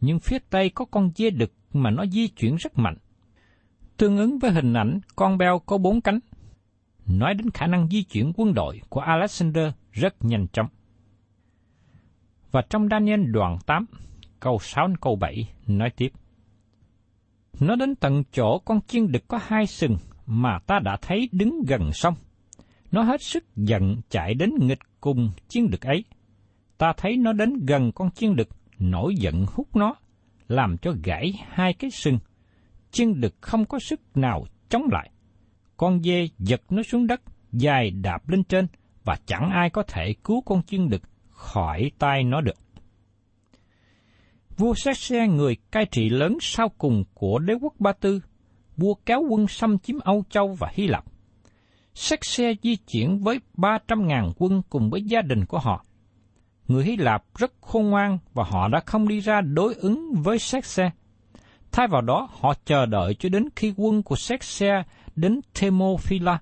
nhưng 0.00 0.18
phía 0.20 0.38
Tây 0.50 0.70
có 0.70 0.84
con 0.84 1.10
dê 1.16 1.30
đực 1.30 1.52
mà 1.72 1.90
nó 1.90 2.06
di 2.06 2.28
chuyển 2.28 2.56
rất 2.56 2.78
mạnh. 2.78 2.96
Tương 3.96 4.16
ứng 4.16 4.38
với 4.38 4.50
hình 4.50 4.72
ảnh 4.72 5.00
con 5.16 5.38
beo 5.38 5.58
có 5.58 5.78
bốn 5.78 6.00
cánh, 6.00 6.18
nói 7.06 7.34
đến 7.34 7.50
khả 7.50 7.66
năng 7.66 7.88
di 7.88 8.02
chuyển 8.02 8.32
quân 8.36 8.54
đội 8.54 8.80
của 8.88 9.00
Alexander 9.00 9.72
rất 9.92 10.24
nhanh 10.24 10.46
chóng. 10.52 10.66
Và 12.50 12.62
trong 12.70 12.88
Daniel 12.88 13.30
đoạn 13.30 13.58
8, 13.66 13.86
câu 14.42 14.58
6 14.58 14.86
đến 14.86 14.96
câu 14.96 15.16
7 15.16 15.48
nói 15.66 15.90
tiếp. 15.96 16.12
Nó 17.60 17.76
đến 17.76 17.94
tận 17.94 18.22
chỗ 18.32 18.58
con 18.58 18.80
chiên 18.86 19.12
đực 19.12 19.28
có 19.28 19.38
hai 19.42 19.66
sừng 19.66 19.96
mà 20.26 20.58
ta 20.66 20.78
đã 20.78 20.96
thấy 21.02 21.28
đứng 21.32 21.62
gần 21.68 21.92
sông. 21.92 22.14
Nó 22.92 23.02
hết 23.02 23.22
sức 23.22 23.44
giận 23.56 23.96
chạy 24.08 24.34
đến 24.34 24.50
nghịch 24.60 24.78
cùng 25.00 25.30
chiên 25.48 25.70
đực 25.70 25.80
ấy. 25.80 26.04
Ta 26.78 26.92
thấy 26.96 27.16
nó 27.16 27.32
đến 27.32 27.66
gần 27.66 27.92
con 27.92 28.10
chiên 28.10 28.36
đực, 28.36 28.48
nổi 28.78 29.14
giận 29.14 29.46
hút 29.52 29.76
nó, 29.76 29.94
làm 30.48 30.78
cho 30.78 30.94
gãy 31.04 31.32
hai 31.48 31.74
cái 31.74 31.90
sừng. 31.90 32.18
Chiên 32.90 33.20
đực 33.20 33.34
không 33.40 33.64
có 33.64 33.78
sức 33.78 34.00
nào 34.14 34.46
chống 34.68 34.88
lại. 34.92 35.10
Con 35.76 36.02
dê 36.02 36.28
giật 36.38 36.62
nó 36.70 36.82
xuống 36.82 37.06
đất, 37.06 37.22
dài 37.52 37.90
đạp 37.90 38.28
lên 38.28 38.44
trên, 38.44 38.66
và 39.04 39.18
chẳng 39.26 39.50
ai 39.50 39.70
có 39.70 39.82
thể 39.82 40.14
cứu 40.24 40.40
con 40.40 40.62
chiên 40.62 40.88
đực 40.88 41.02
khỏi 41.30 41.90
tay 41.98 42.24
nó 42.24 42.40
được. 42.40 42.56
Vua 44.56 44.74
Xe 44.74 45.28
người 45.28 45.56
cai 45.70 45.86
trị 45.86 46.08
lớn 46.08 46.38
sau 46.40 46.68
cùng 46.68 47.04
của 47.14 47.38
đế 47.38 47.54
quốc 47.60 47.74
Ba 47.78 47.92
Tư, 47.92 48.20
vua 48.76 48.94
kéo 49.06 49.22
quân 49.28 49.48
xâm 49.48 49.78
chiếm 49.78 49.98
Âu 49.98 50.24
Châu 50.30 50.56
và 50.58 50.68
Hy 50.72 50.86
Lạp. 50.86 51.04
Xe 51.94 52.54
di 52.62 52.76
chuyển 52.76 53.18
với 53.18 53.40
300.000 53.56 54.30
quân 54.36 54.62
cùng 54.70 54.90
với 54.90 55.02
gia 55.02 55.22
đình 55.22 55.44
của 55.44 55.58
họ. 55.58 55.84
Người 56.68 56.84
Hy 56.84 56.96
Lạp 56.96 57.24
rất 57.38 57.52
khôn 57.60 57.90
ngoan 57.90 58.18
và 58.34 58.44
họ 58.44 58.68
đã 58.68 58.80
không 58.86 59.08
đi 59.08 59.20
ra 59.20 59.40
đối 59.40 59.74
ứng 59.74 60.14
với 60.14 60.38
Xe. 60.38 60.90
Thay 61.72 61.86
vào 61.88 62.02
đó, 62.02 62.28
họ 62.40 62.54
chờ 62.64 62.86
đợi 62.86 63.14
cho 63.14 63.28
đến 63.28 63.48
khi 63.56 63.74
quân 63.76 64.02
của 64.02 64.16
Xe 64.40 64.82
đến 65.16 65.40
Thermopyla, 65.54 66.38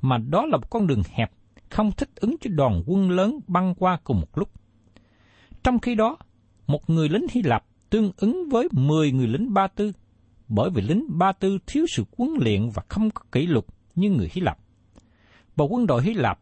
mà 0.00 0.18
đó 0.18 0.46
là 0.46 0.56
một 0.56 0.70
con 0.70 0.86
đường 0.86 1.02
hẹp, 1.12 1.30
không 1.70 1.92
thích 1.92 2.10
ứng 2.14 2.36
cho 2.40 2.50
đoàn 2.54 2.82
quân 2.86 3.10
lớn 3.10 3.40
băng 3.46 3.74
qua 3.74 3.98
cùng 4.04 4.20
một 4.20 4.38
lúc. 4.38 4.50
Trong 5.62 5.78
khi 5.78 5.94
đó, 5.94 6.16
một 6.66 6.90
người 6.90 7.08
lính 7.08 7.26
Hy 7.30 7.42
Lạp 7.42 7.64
tương 7.90 8.12
ứng 8.16 8.48
với 8.50 8.68
10 8.72 9.12
người 9.12 9.26
lính 9.26 9.54
Ba 9.54 9.66
Tư, 9.66 9.92
bởi 10.48 10.70
vì 10.70 10.82
lính 10.82 11.06
Ba 11.08 11.32
Tư 11.32 11.58
thiếu 11.66 11.86
sự 11.88 12.04
huấn 12.18 12.30
luyện 12.40 12.70
và 12.74 12.82
không 12.88 13.10
có 13.10 13.22
kỷ 13.32 13.46
luật 13.46 13.64
như 13.94 14.10
người 14.10 14.30
Hy 14.32 14.40
Lạp. 14.40 14.58
Bộ 15.56 15.64
quân 15.64 15.86
đội 15.86 16.02
Hy 16.02 16.14
Lạp 16.14 16.40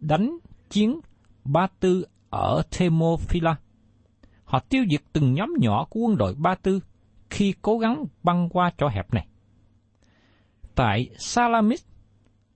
đánh 0.00 0.38
chiến 0.70 1.00
Ba 1.44 1.66
Tư 1.80 2.04
ở 2.30 2.62
Thermophila. 2.70 3.56
Họ 4.44 4.58
tiêu 4.58 4.84
diệt 4.90 5.02
từng 5.12 5.34
nhóm 5.34 5.54
nhỏ 5.58 5.86
của 5.90 6.00
quân 6.00 6.16
đội 6.16 6.34
Ba 6.34 6.54
Tư 6.54 6.80
khi 7.30 7.54
cố 7.62 7.78
gắng 7.78 8.04
băng 8.22 8.48
qua 8.48 8.70
chỗ 8.78 8.88
hẹp 8.88 9.14
này. 9.14 9.26
Tại 10.74 11.10
Salamis, 11.18 11.84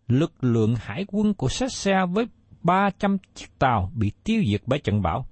lực 0.08 0.44
lượng 0.44 0.74
hải 0.78 1.04
quân 1.08 1.34
của 1.34 1.48
Sesea 1.48 2.06
với 2.06 2.26
300 2.62 3.16
chiếc 3.34 3.58
tàu 3.58 3.92
bị 3.94 4.12
tiêu 4.24 4.42
diệt 4.50 4.62
bởi 4.66 4.78
trận 4.78 5.02
bão. 5.02 5.26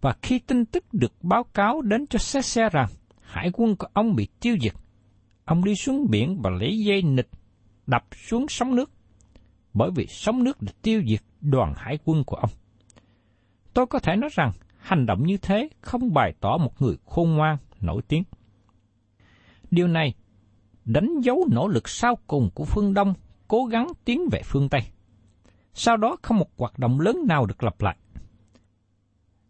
Và 0.00 0.14
khi 0.22 0.38
tin 0.38 0.64
tức 0.64 0.84
được 0.92 1.12
báo 1.22 1.44
cáo 1.44 1.82
đến 1.82 2.06
cho 2.06 2.18
Sesea 2.18 2.68
rằng 2.68 2.88
hải 3.20 3.50
quân 3.52 3.76
của 3.76 3.86
ông 3.92 4.16
bị 4.16 4.28
tiêu 4.40 4.56
diệt, 4.60 4.72
ông 5.44 5.64
đi 5.64 5.74
xuống 5.74 6.06
biển 6.10 6.40
và 6.42 6.50
lấy 6.50 6.78
dây 6.78 7.02
nịch 7.02 7.28
đập 7.86 8.04
xuống 8.28 8.46
sóng 8.48 8.74
nước, 8.74 8.90
bởi 9.74 9.90
vì 9.94 10.06
sóng 10.08 10.44
nước 10.44 10.62
đã 10.62 10.72
tiêu 10.82 11.02
diệt 11.06 11.20
đoàn 11.40 11.74
hải 11.76 11.98
quân 12.04 12.24
của 12.24 12.36
ông. 12.36 12.50
Tôi 13.74 13.86
có 13.86 13.98
thể 13.98 14.16
nói 14.16 14.30
rằng 14.32 14.52
hành 14.78 15.06
động 15.06 15.22
như 15.26 15.36
thế 15.36 15.68
không 15.80 16.14
bày 16.14 16.34
tỏ 16.40 16.56
một 16.56 16.82
người 16.82 16.96
khôn 17.06 17.30
ngoan, 17.30 17.56
nổi 17.80 18.02
tiếng. 18.08 18.22
Điều 19.70 19.88
này 19.88 20.14
đánh 20.84 21.20
dấu 21.20 21.46
nỗ 21.52 21.68
lực 21.68 21.88
sau 21.88 22.18
cùng 22.26 22.50
của 22.54 22.64
phương 22.64 22.94
Đông 22.94 23.14
cố 23.48 23.64
gắng 23.64 23.88
tiến 24.04 24.28
về 24.32 24.42
phương 24.44 24.68
Tây. 24.68 24.80
Sau 25.74 25.96
đó 25.96 26.16
không 26.22 26.38
một 26.38 26.48
hoạt 26.58 26.78
động 26.78 27.00
lớn 27.00 27.16
nào 27.28 27.46
được 27.46 27.62
lặp 27.62 27.80
lại. 27.80 27.96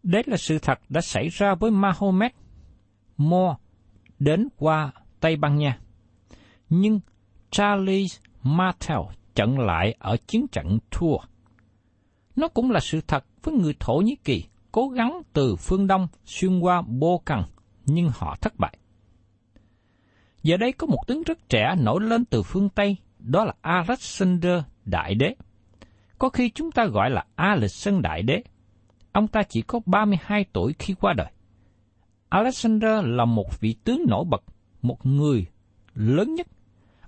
Đấy 0.09 0.23
là 0.25 0.37
sự 0.37 0.59
thật 0.59 0.79
đã 0.89 1.01
xảy 1.01 1.29
ra 1.29 1.55
với 1.55 1.71
Mahomet, 1.71 2.33
Mo 3.17 3.57
đến 4.19 4.47
qua 4.57 4.91
Tây 5.19 5.35
Ban 5.35 5.57
Nha. 5.57 5.79
Nhưng 6.69 6.99
Charles 7.51 8.17
Martel 8.43 8.97
trận 9.35 9.59
lại 9.59 9.95
ở 9.99 10.17
chiến 10.27 10.47
trận 10.51 10.79
thua. 10.91 11.17
Nó 12.35 12.47
cũng 12.47 12.71
là 12.71 12.79
sự 12.79 13.01
thật 13.07 13.25
với 13.43 13.53
người 13.53 13.75
Thổ 13.79 13.93
Nhĩ 13.93 14.15
Kỳ 14.23 14.43
cố 14.71 14.87
gắng 14.87 15.21
từ 15.33 15.55
phương 15.55 15.87
Đông 15.87 16.07
xuyên 16.25 16.59
qua 16.59 16.81
Bô 16.81 17.21
Cần, 17.25 17.43
nhưng 17.85 18.09
họ 18.13 18.35
thất 18.41 18.59
bại. 18.59 18.77
Giờ 20.43 20.57
đây 20.57 20.71
có 20.71 20.87
một 20.87 21.07
tướng 21.07 21.23
rất 21.23 21.49
trẻ 21.49 21.75
nổi 21.79 22.01
lên 22.01 22.25
từ 22.25 22.43
phương 22.43 22.69
Tây, 22.69 22.97
đó 23.19 23.45
là 23.45 23.53
Alexander 23.61 24.61
Đại 24.85 25.15
Đế. 25.15 25.35
Có 26.19 26.29
khi 26.29 26.49
chúng 26.49 26.71
ta 26.71 26.85
gọi 26.85 27.09
là 27.09 27.25
Alexander 27.35 28.03
Đại 28.03 28.23
Đế. 28.23 28.43
Ông 29.11 29.27
ta 29.27 29.43
chỉ 29.43 29.61
có 29.61 29.79
32 29.85 30.45
tuổi 30.53 30.73
khi 30.79 30.93
qua 30.93 31.13
đời. 31.13 31.31
Alexander 32.29 33.05
là 33.05 33.25
một 33.25 33.59
vị 33.59 33.75
tướng 33.83 34.05
nổi 34.07 34.25
bật, 34.29 34.43
một 34.81 35.05
người 35.05 35.45
lớn 35.93 36.35
nhất. 36.35 36.47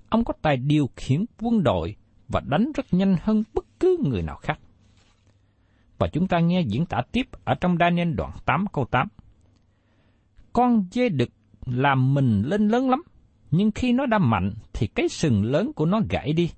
Ông 0.08 0.24
có 0.24 0.34
tài 0.42 0.56
điều 0.56 0.90
khiển 0.96 1.24
quân 1.40 1.62
đội 1.62 1.96
và 2.28 2.40
đánh 2.46 2.72
rất 2.74 2.86
nhanh 2.90 3.16
hơn 3.22 3.42
bất 3.54 3.64
cứ 3.80 3.96
người 4.04 4.22
nào 4.22 4.36
khác. 4.36 4.58
Và 5.98 6.08
chúng 6.08 6.28
ta 6.28 6.40
nghe 6.40 6.60
diễn 6.60 6.86
tả 6.86 7.02
tiếp 7.12 7.28
ở 7.44 7.54
trong 7.54 7.76
Daniel 7.80 8.14
đoạn 8.14 8.30
8 8.44 8.66
câu 8.72 8.84
8. 8.84 9.08
Con 10.52 10.84
dê 10.90 11.08
đực 11.08 11.28
làm 11.66 12.14
mình 12.14 12.42
lên 12.42 12.68
lớn 12.68 12.90
lắm, 12.90 13.02
nhưng 13.50 13.70
khi 13.70 13.92
nó 13.92 14.06
đã 14.06 14.18
mạnh 14.18 14.52
thì 14.72 14.86
cái 14.86 15.08
sừng 15.08 15.44
lớn 15.44 15.72
của 15.72 15.86
nó 15.86 16.00
gãy 16.10 16.32
đi, 16.32 16.50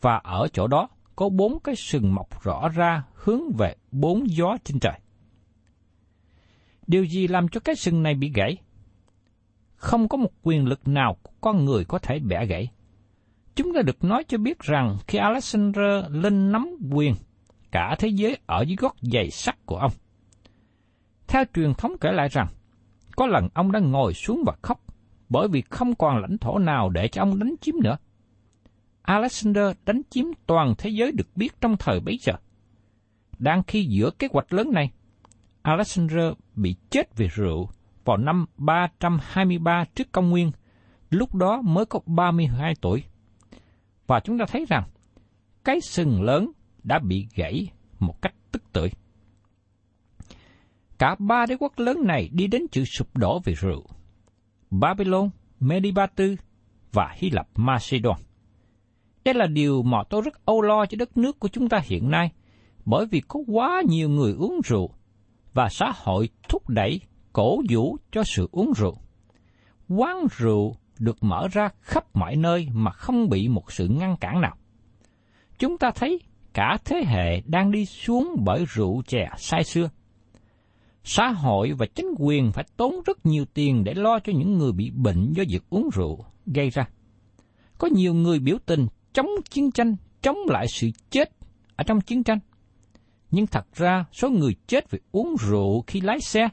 và 0.00 0.16
ở 0.16 0.48
chỗ 0.52 0.66
đó 0.66 0.88
có 1.18 1.28
bốn 1.28 1.58
cái 1.64 1.76
sừng 1.76 2.14
mọc 2.14 2.42
rõ 2.42 2.68
ra 2.68 3.04
hướng 3.14 3.52
về 3.58 3.74
bốn 3.90 4.30
gió 4.30 4.56
trên 4.64 4.80
trời. 4.80 5.00
Điều 6.86 7.04
gì 7.04 7.28
làm 7.28 7.48
cho 7.48 7.60
cái 7.60 7.74
sừng 7.74 8.02
này 8.02 8.14
bị 8.14 8.32
gãy? 8.34 8.56
Không 9.76 10.08
có 10.08 10.16
một 10.16 10.30
quyền 10.42 10.66
lực 10.66 10.88
nào 10.88 11.16
của 11.22 11.30
con 11.40 11.64
người 11.64 11.84
có 11.84 11.98
thể 11.98 12.18
bẻ 12.18 12.46
gãy. 12.46 12.68
Chúng 13.54 13.74
ta 13.74 13.82
được 13.82 14.04
nói 14.04 14.24
cho 14.28 14.38
biết 14.38 14.58
rằng 14.58 14.96
khi 15.06 15.18
Alexander 15.18 16.04
lên 16.10 16.52
nắm 16.52 16.68
quyền, 16.92 17.14
cả 17.70 17.96
thế 17.98 18.08
giới 18.08 18.38
ở 18.46 18.62
dưới 18.62 18.76
gót 18.76 18.96
giày 19.02 19.30
sắt 19.30 19.66
của 19.66 19.76
ông. 19.76 19.92
Theo 21.28 21.44
truyền 21.54 21.74
thống 21.74 21.92
kể 22.00 22.12
lại 22.12 22.28
rằng, 22.28 22.48
có 23.16 23.26
lần 23.26 23.48
ông 23.54 23.72
đã 23.72 23.80
ngồi 23.80 24.14
xuống 24.14 24.42
và 24.46 24.56
khóc 24.62 24.80
bởi 25.28 25.48
vì 25.48 25.62
không 25.70 25.94
còn 25.94 26.20
lãnh 26.20 26.38
thổ 26.38 26.58
nào 26.58 26.90
để 26.90 27.08
cho 27.08 27.22
ông 27.22 27.38
đánh 27.38 27.54
chiếm 27.60 27.74
nữa. 27.82 27.96
Alexander 29.08 29.64
đánh 29.86 30.02
chiếm 30.10 30.24
toàn 30.46 30.74
thế 30.78 30.90
giới 30.90 31.12
được 31.12 31.28
biết 31.36 31.60
trong 31.60 31.76
thời 31.76 32.00
bấy 32.00 32.18
giờ. 32.20 32.32
Đang 33.38 33.62
khi 33.62 33.84
giữa 33.84 34.10
kế 34.10 34.28
hoạch 34.32 34.52
lớn 34.52 34.70
này, 34.72 34.90
Alexander 35.62 36.32
bị 36.54 36.76
chết 36.90 37.16
vì 37.16 37.28
rượu 37.28 37.68
vào 38.04 38.16
năm 38.16 38.46
323 38.56 39.84
trước 39.94 40.12
công 40.12 40.30
nguyên, 40.30 40.50
lúc 41.10 41.34
đó 41.34 41.60
mới 41.62 41.84
có 41.86 42.00
32 42.06 42.74
tuổi. 42.80 43.04
Và 44.06 44.20
chúng 44.20 44.38
ta 44.38 44.44
thấy 44.48 44.64
rằng, 44.68 44.84
cái 45.64 45.80
sừng 45.80 46.22
lớn 46.22 46.52
đã 46.82 46.98
bị 46.98 47.26
gãy 47.34 47.68
một 47.98 48.22
cách 48.22 48.34
tức 48.52 48.62
tưởi. 48.72 48.90
Cả 50.98 51.16
ba 51.18 51.46
đế 51.46 51.56
quốc 51.60 51.72
lớn 51.78 51.96
này 52.04 52.28
đi 52.32 52.46
đến 52.46 52.62
chữ 52.72 52.84
sụp 52.84 53.16
đổ 53.16 53.40
vì 53.44 53.54
rượu. 53.54 53.86
Babylon, 54.70 55.30
Medibatu 55.60 56.24
và 56.92 57.14
Hy 57.16 57.30
Lạp 57.30 57.48
Macedon. 57.56 58.27
Đây 59.28 59.34
là 59.34 59.46
điều 59.46 59.82
mà 59.82 59.98
tôi 60.10 60.22
rất 60.22 60.44
âu 60.44 60.62
lo 60.62 60.86
cho 60.86 60.96
đất 60.96 61.16
nước 61.16 61.40
của 61.40 61.48
chúng 61.48 61.68
ta 61.68 61.80
hiện 61.84 62.10
nay, 62.10 62.30
bởi 62.84 63.06
vì 63.06 63.20
có 63.28 63.40
quá 63.46 63.82
nhiều 63.88 64.08
người 64.08 64.32
uống 64.32 64.60
rượu 64.64 64.90
và 65.54 65.68
xã 65.68 65.92
hội 65.96 66.28
thúc 66.48 66.68
đẩy, 66.68 67.00
cổ 67.32 67.60
vũ 67.70 67.96
cho 68.12 68.22
sự 68.24 68.48
uống 68.52 68.72
rượu. 68.76 68.98
Quán 69.88 70.26
rượu 70.36 70.76
được 70.98 71.16
mở 71.20 71.48
ra 71.52 71.68
khắp 71.80 72.16
mọi 72.16 72.36
nơi 72.36 72.68
mà 72.72 72.90
không 72.90 73.28
bị 73.28 73.48
một 73.48 73.72
sự 73.72 73.88
ngăn 73.88 74.16
cản 74.16 74.40
nào. 74.40 74.56
Chúng 75.58 75.78
ta 75.78 75.90
thấy 75.94 76.20
cả 76.54 76.78
thế 76.84 77.04
hệ 77.06 77.40
đang 77.40 77.70
đi 77.70 77.86
xuống 77.86 78.36
bởi 78.44 78.64
rượu 78.68 79.02
chè 79.06 79.28
sai 79.36 79.64
xưa. 79.64 79.90
Xã 81.04 81.28
hội 81.28 81.72
và 81.72 81.86
chính 81.86 82.14
quyền 82.18 82.52
phải 82.52 82.64
tốn 82.76 82.94
rất 83.06 83.26
nhiều 83.26 83.44
tiền 83.54 83.84
để 83.84 83.94
lo 83.94 84.18
cho 84.18 84.32
những 84.32 84.58
người 84.58 84.72
bị 84.72 84.90
bệnh 84.90 85.32
do 85.32 85.44
việc 85.48 85.62
uống 85.70 85.88
rượu 85.92 86.24
gây 86.46 86.70
ra. 86.70 86.88
Có 87.78 87.88
nhiều 87.92 88.14
người 88.14 88.38
biểu 88.38 88.56
tình 88.66 88.86
chống 89.18 89.30
chiến 89.50 89.70
tranh, 89.70 89.96
chống 90.22 90.36
lại 90.48 90.66
sự 90.68 90.90
chết 91.10 91.30
ở 91.76 91.84
trong 91.84 92.00
chiến 92.00 92.22
tranh. 92.22 92.38
Nhưng 93.30 93.46
thật 93.46 93.66
ra 93.74 94.04
số 94.12 94.30
người 94.30 94.56
chết 94.66 94.90
vì 94.90 94.98
uống 95.12 95.36
rượu 95.40 95.84
khi 95.86 96.00
lái 96.00 96.20
xe, 96.20 96.48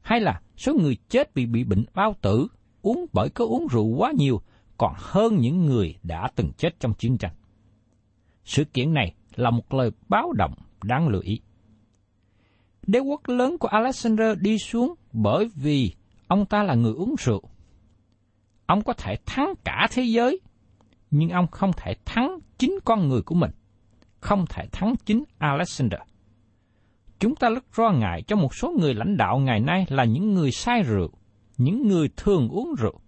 hay 0.00 0.20
là 0.20 0.40
số 0.56 0.74
người 0.74 0.96
chết 1.08 1.34
vì 1.34 1.46
bị 1.46 1.64
bệnh 1.64 1.84
bao 1.94 2.16
tử, 2.22 2.46
uống 2.82 3.06
bởi 3.12 3.28
có 3.30 3.44
uống 3.44 3.66
rượu 3.66 3.84
quá 3.84 4.12
nhiều, 4.16 4.40
còn 4.78 4.94
hơn 4.96 5.36
những 5.38 5.66
người 5.66 5.94
đã 6.02 6.28
từng 6.36 6.52
chết 6.56 6.80
trong 6.80 6.94
chiến 6.94 7.18
tranh. 7.18 7.32
Sự 8.44 8.64
kiện 8.64 8.94
này 8.94 9.14
là 9.34 9.50
một 9.50 9.74
lời 9.74 9.90
báo 10.08 10.32
động 10.32 10.54
đáng 10.84 11.08
lưu 11.08 11.22
ý. 11.24 11.40
Đế 12.86 12.98
quốc 12.98 13.28
lớn 13.28 13.58
của 13.58 13.68
Alexander 13.68 14.38
đi 14.40 14.58
xuống 14.58 14.94
bởi 15.12 15.48
vì 15.54 15.94
ông 16.26 16.46
ta 16.46 16.62
là 16.62 16.74
người 16.74 16.92
uống 16.92 17.14
rượu. 17.18 17.42
Ông 18.66 18.82
có 18.82 18.92
thể 18.92 19.16
thắng 19.26 19.52
cả 19.64 19.88
thế 19.90 20.02
giới, 20.02 20.40
nhưng 21.10 21.30
ông 21.30 21.46
không 21.46 21.70
thể 21.76 21.94
thắng 22.04 22.38
chính 22.58 22.78
con 22.84 23.08
người 23.08 23.22
của 23.22 23.34
mình, 23.34 23.50
không 24.20 24.44
thể 24.48 24.66
thắng 24.72 24.94
chính 25.06 25.24
Alexander. 25.38 26.00
Chúng 27.18 27.36
ta 27.36 27.50
rất 27.50 27.78
lo 27.78 27.90
ngại 27.90 28.22
cho 28.22 28.36
một 28.36 28.54
số 28.54 28.74
người 28.78 28.94
lãnh 28.94 29.16
đạo 29.16 29.38
ngày 29.38 29.60
nay 29.60 29.86
là 29.88 30.04
những 30.04 30.34
người 30.34 30.50
say 30.50 30.82
rượu, 30.82 31.10
những 31.58 31.88
người 31.88 32.08
thường 32.16 32.48
uống 32.48 32.74
rượu. 32.78 33.00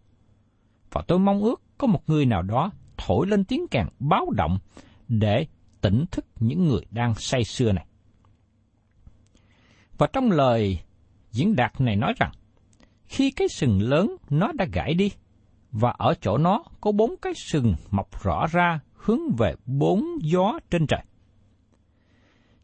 Và 0.90 1.02
tôi 1.06 1.18
mong 1.18 1.42
ước 1.42 1.62
có 1.78 1.86
một 1.86 2.02
người 2.06 2.26
nào 2.26 2.42
đó 2.42 2.70
thổi 2.96 3.26
lên 3.26 3.44
tiếng 3.44 3.66
kèn 3.70 3.86
báo 3.98 4.30
động 4.30 4.58
để 5.08 5.46
tỉnh 5.80 6.04
thức 6.10 6.26
những 6.40 6.68
người 6.68 6.80
đang 6.90 7.14
say 7.14 7.44
sưa 7.44 7.72
này. 7.72 7.86
Và 9.98 10.06
trong 10.12 10.30
lời 10.30 10.78
diễn 11.30 11.56
đạt 11.56 11.80
này 11.80 11.96
nói 11.96 12.12
rằng, 12.16 12.32
khi 13.04 13.30
cái 13.30 13.48
sừng 13.48 13.82
lớn 13.82 14.16
nó 14.30 14.52
đã 14.52 14.64
gãy 14.72 14.94
đi, 14.94 15.10
và 15.72 15.90
ở 15.90 16.14
chỗ 16.20 16.38
nó 16.38 16.64
có 16.80 16.92
bốn 16.92 17.14
cái 17.22 17.32
sừng 17.36 17.74
mọc 17.90 18.22
rõ 18.22 18.46
ra 18.46 18.80
hướng 18.94 19.20
về 19.38 19.54
bốn 19.66 20.04
gió 20.22 20.58
trên 20.70 20.86
trời. 20.86 21.04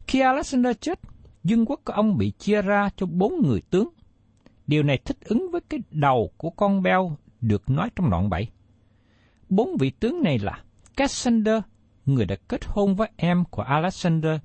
Khi 0.07 0.19
Alexander 0.19 0.75
chết, 0.81 0.99
dân 1.43 1.65
quốc 1.65 1.81
của 1.85 1.93
ông 1.93 2.17
bị 2.17 2.31
chia 2.31 2.61
ra 2.61 2.89
cho 2.97 3.05
bốn 3.05 3.41
người 3.47 3.61
tướng, 3.69 3.89
Điều 4.69 4.83
này 4.83 4.97
thích 5.05 5.17
ứng 5.25 5.51
với 5.51 5.61
cái 5.61 5.79
đầu 5.91 6.31
của 6.37 6.49
con 6.49 6.81
beo 6.81 7.17
được 7.41 7.69
nói 7.69 7.89
trong 7.95 8.09
đoạn 8.09 8.29
7. 8.29 8.51
Bốn 9.49 9.77
vị 9.79 9.89
tướng 9.89 10.23
này 10.23 10.39
là 10.39 10.63
Cassander, 10.97 11.61
người 12.05 12.25
đã 12.25 12.35
kết 12.47 12.65
hôn 12.65 12.95
với 12.95 13.09
em 13.15 13.43
của 13.45 13.61
Alexander, 13.61 14.39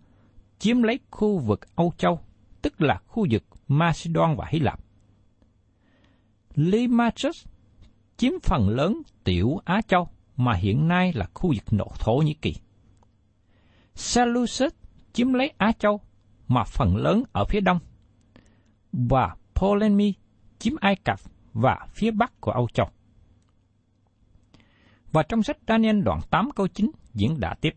chiếm 0.58 0.82
lấy 0.82 1.00
khu 1.10 1.38
vực 1.38 1.60
Âu 1.74 1.92
Châu, 1.96 2.20
tức 2.62 2.80
là 2.80 3.00
khu 3.06 3.26
vực 3.30 3.44
Macedon 3.68 4.36
và 4.36 4.46
Hy 4.48 4.58
Lạp. 4.58 4.80
Lysimachus 6.54 7.46
chiếm 8.16 8.32
phần 8.42 8.68
lớn 8.68 9.02
tiểu 9.24 9.58
Á 9.64 9.80
Châu, 9.88 10.08
mà 10.36 10.54
hiện 10.54 10.88
nay 10.88 11.12
là 11.14 11.26
khu 11.34 11.52
vực 11.54 11.72
nội 11.72 11.88
Thổ 11.98 12.12
Nhĩ 12.16 12.34
Kỳ. 12.34 12.54
Seleucid 13.94 14.70
chiếm 15.12 15.32
lấy 15.32 15.52
Á 15.58 15.72
Châu, 15.78 16.00
mà 16.48 16.64
phần 16.64 16.96
lớn 16.96 17.22
ở 17.32 17.44
phía 17.44 17.60
đông, 17.60 17.78
và 18.92 19.36
Ptolemy 19.54 20.14
chiếm 20.58 20.74
Ai 20.80 20.96
Cập 20.96 21.20
và 21.52 21.86
phía 21.94 22.10
bắc 22.10 22.40
của 22.40 22.50
Âu 22.50 22.68
Châu. 22.68 22.86
Và 25.12 25.22
trong 25.22 25.42
sách 25.42 25.56
Daniel 25.68 26.00
đoạn 26.02 26.20
8 26.30 26.50
câu 26.50 26.66
9 26.68 26.90
diễn 27.14 27.40
đã 27.40 27.54
tiếp. 27.60 27.74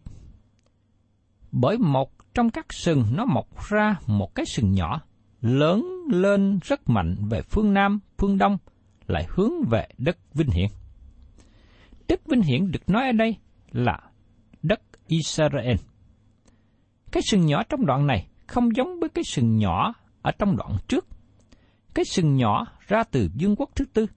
Bởi 1.51 1.77
một 1.77 2.12
trong 2.34 2.50
các 2.50 2.74
sừng 2.74 3.03
nó 3.12 3.25
mọc 3.25 3.67
ra 3.70 3.96
một 4.08 4.36
cái 4.36 4.46
sừng 4.46 4.72
nhỏ, 4.72 5.01
lớn 5.41 5.86
lên 6.12 6.60
rất 6.63 6.89
mạnh 6.89 7.15
về 7.29 7.41
phương 7.41 7.74
Nam, 7.74 8.00
phương 8.17 8.38
Đông, 8.38 8.58
lại 9.08 9.26
hướng 9.30 9.52
về 9.70 9.88
đất 9.98 10.18
Vinh 10.34 10.50
Hiển. 10.50 10.68
Đất 12.08 12.22
Vinh 12.26 12.42
Hiển 12.42 12.72
được 12.72 12.90
nói 12.90 13.06
ở 13.06 13.12
đây 13.12 13.36
là 13.72 14.00
đất 14.64 14.82
Israel. 15.08 15.76
Cái 17.12 17.24
sừng 17.26 17.46
nhỏ 17.46 17.64
trong 17.64 17.86
đoạn 17.86 18.08
này 18.08 18.28
không 18.48 18.76
giống 18.76 19.00
với 19.00 19.10
cái 19.10 19.24
sừng 19.24 19.58
nhỏ 19.58 19.94
ở 20.22 20.32
trong 20.40 20.58
đoạn 20.58 20.78
trước. 20.88 21.08
Cái 21.94 22.06
sừng 22.06 22.36
nhỏ 22.36 22.66
ra 22.88 23.04
từ 23.12 23.30
vương 23.40 23.56
quốc 23.56 23.70
thứ 23.76 23.86
tư. 23.94 24.08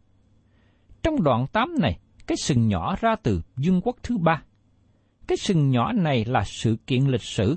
Trong 1.03 1.23
đoạn 1.23 1.47
8 1.53 1.75
này, 1.81 1.99
cái 2.27 2.37
sừng 2.37 2.69
nhỏ 2.69 2.97
ra 3.01 3.17
từ 3.23 3.41
vương 3.57 3.81
quốc 3.81 3.97
thứ 4.03 4.19
ba. 4.19 4.43
Cái 5.27 5.37
sừng 5.37 5.71
nhỏ 5.71 5.93
này 5.93 6.25
là 6.25 6.45
sự 6.45 6.77
kiện 6.87 7.07
lịch 7.07 7.23
sử, 7.23 7.57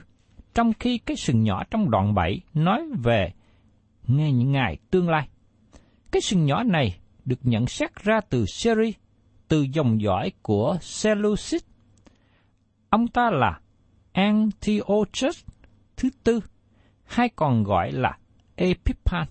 trong 0.53 0.73
khi 0.79 0.97
cái 0.97 1.17
sừng 1.17 1.43
nhỏ 1.43 1.63
trong 1.71 1.89
đoạn 1.89 2.13
7 2.13 2.41
nói 2.53 2.81
về 3.03 3.33
ngày 4.07 4.31
ngày 4.33 4.77
tương 4.91 5.09
lai. 5.09 5.27
Cái 6.11 6.21
sừng 6.21 6.45
nhỏ 6.45 6.63
này 6.63 6.97
được 7.25 7.39
nhận 7.41 7.67
xét 7.67 7.95
ra 8.03 8.21
từ 8.29 8.45
Syria, 8.45 8.91
từ 9.47 9.65
dòng 9.73 10.01
dõi 10.01 10.31
của 10.41 10.77
Seleucid. 10.81 11.61
Ông 12.89 13.07
ta 13.07 13.29
là 13.31 13.59
Antiochus 14.11 15.45
thứ 15.97 16.09
tư, 16.23 16.39
hay 17.03 17.29
còn 17.29 17.63
gọi 17.63 17.91
là 17.91 18.17
Epiphan, 18.55 19.27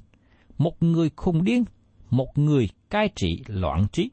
một 0.59 0.83
người 0.83 1.11
khùng 1.17 1.45
điên, 1.45 1.65
một 2.11 2.39
người 2.39 2.69
cai 2.91 3.09
trị 3.17 3.43
loạn 3.47 3.87
trí. 3.93 4.11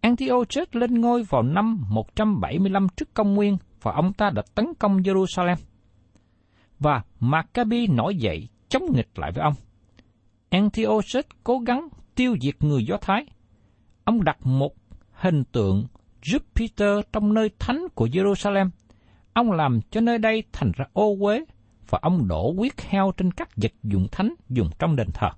Antiochus 0.00 0.68
lên 0.72 1.00
ngôi 1.00 1.22
vào 1.22 1.42
năm 1.42 1.84
175 1.88 2.86
trước 2.96 3.14
công 3.14 3.34
nguyên 3.34 3.56
và 3.82 3.92
ông 3.92 4.12
ta 4.12 4.30
đã 4.30 4.42
tấn 4.54 4.66
công 4.78 4.96
Jerusalem. 4.96 5.56
Và 6.78 7.02
Maccabi 7.20 7.86
nổi 7.86 8.16
dậy 8.16 8.48
chống 8.68 8.82
nghịch 8.94 9.18
lại 9.18 9.32
với 9.34 9.44
ông. 9.44 9.54
Antiochus 10.50 11.16
cố 11.44 11.58
gắng 11.58 11.88
tiêu 12.14 12.36
diệt 12.40 12.62
người 12.62 12.84
Do 12.84 12.96
Thái. 12.96 13.26
Ông 14.04 14.24
đặt 14.24 14.46
một 14.46 14.74
hình 15.12 15.44
tượng 15.44 15.86
Jupiter 16.22 17.02
trong 17.12 17.34
nơi 17.34 17.50
thánh 17.58 17.86
của 17.94 18.06
Jerusalem. 18.06 18.70
Ông 19.32 19.52
làm 19.52 19.80
cho 19.90 20.00
nơi 20.00 20.18
đây 20.18 20.44
thành 20.52 20.72
ra 20.76 20.84
ô 20.92 21.16
uế 21.20 21.44
và 21.88 21.98
ông 22.02 22.28
đổ 22.28 22.52
huyết 22.56 22.80
heo 22.80 23.12
trên 23.16 23.30
các 23.30 23.48
vật 23.56 23.72
dụng 23.82 24.06
thánh 24.12 24.34
dùng 24.48 24.70
trong 24.78 24.96
đền 24.96 25.08
thờ. 25.14 25.28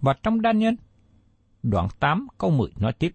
Và 0.00 0.14
trong 0.22 0.40
Daniel, 0.40 0.74
đoạn 1.62 1.88
8 2.00 2.26
câu 2.38 2.50
10 2.50 2.68
nói 2.78 2.92
tiếp. 2.92 3.12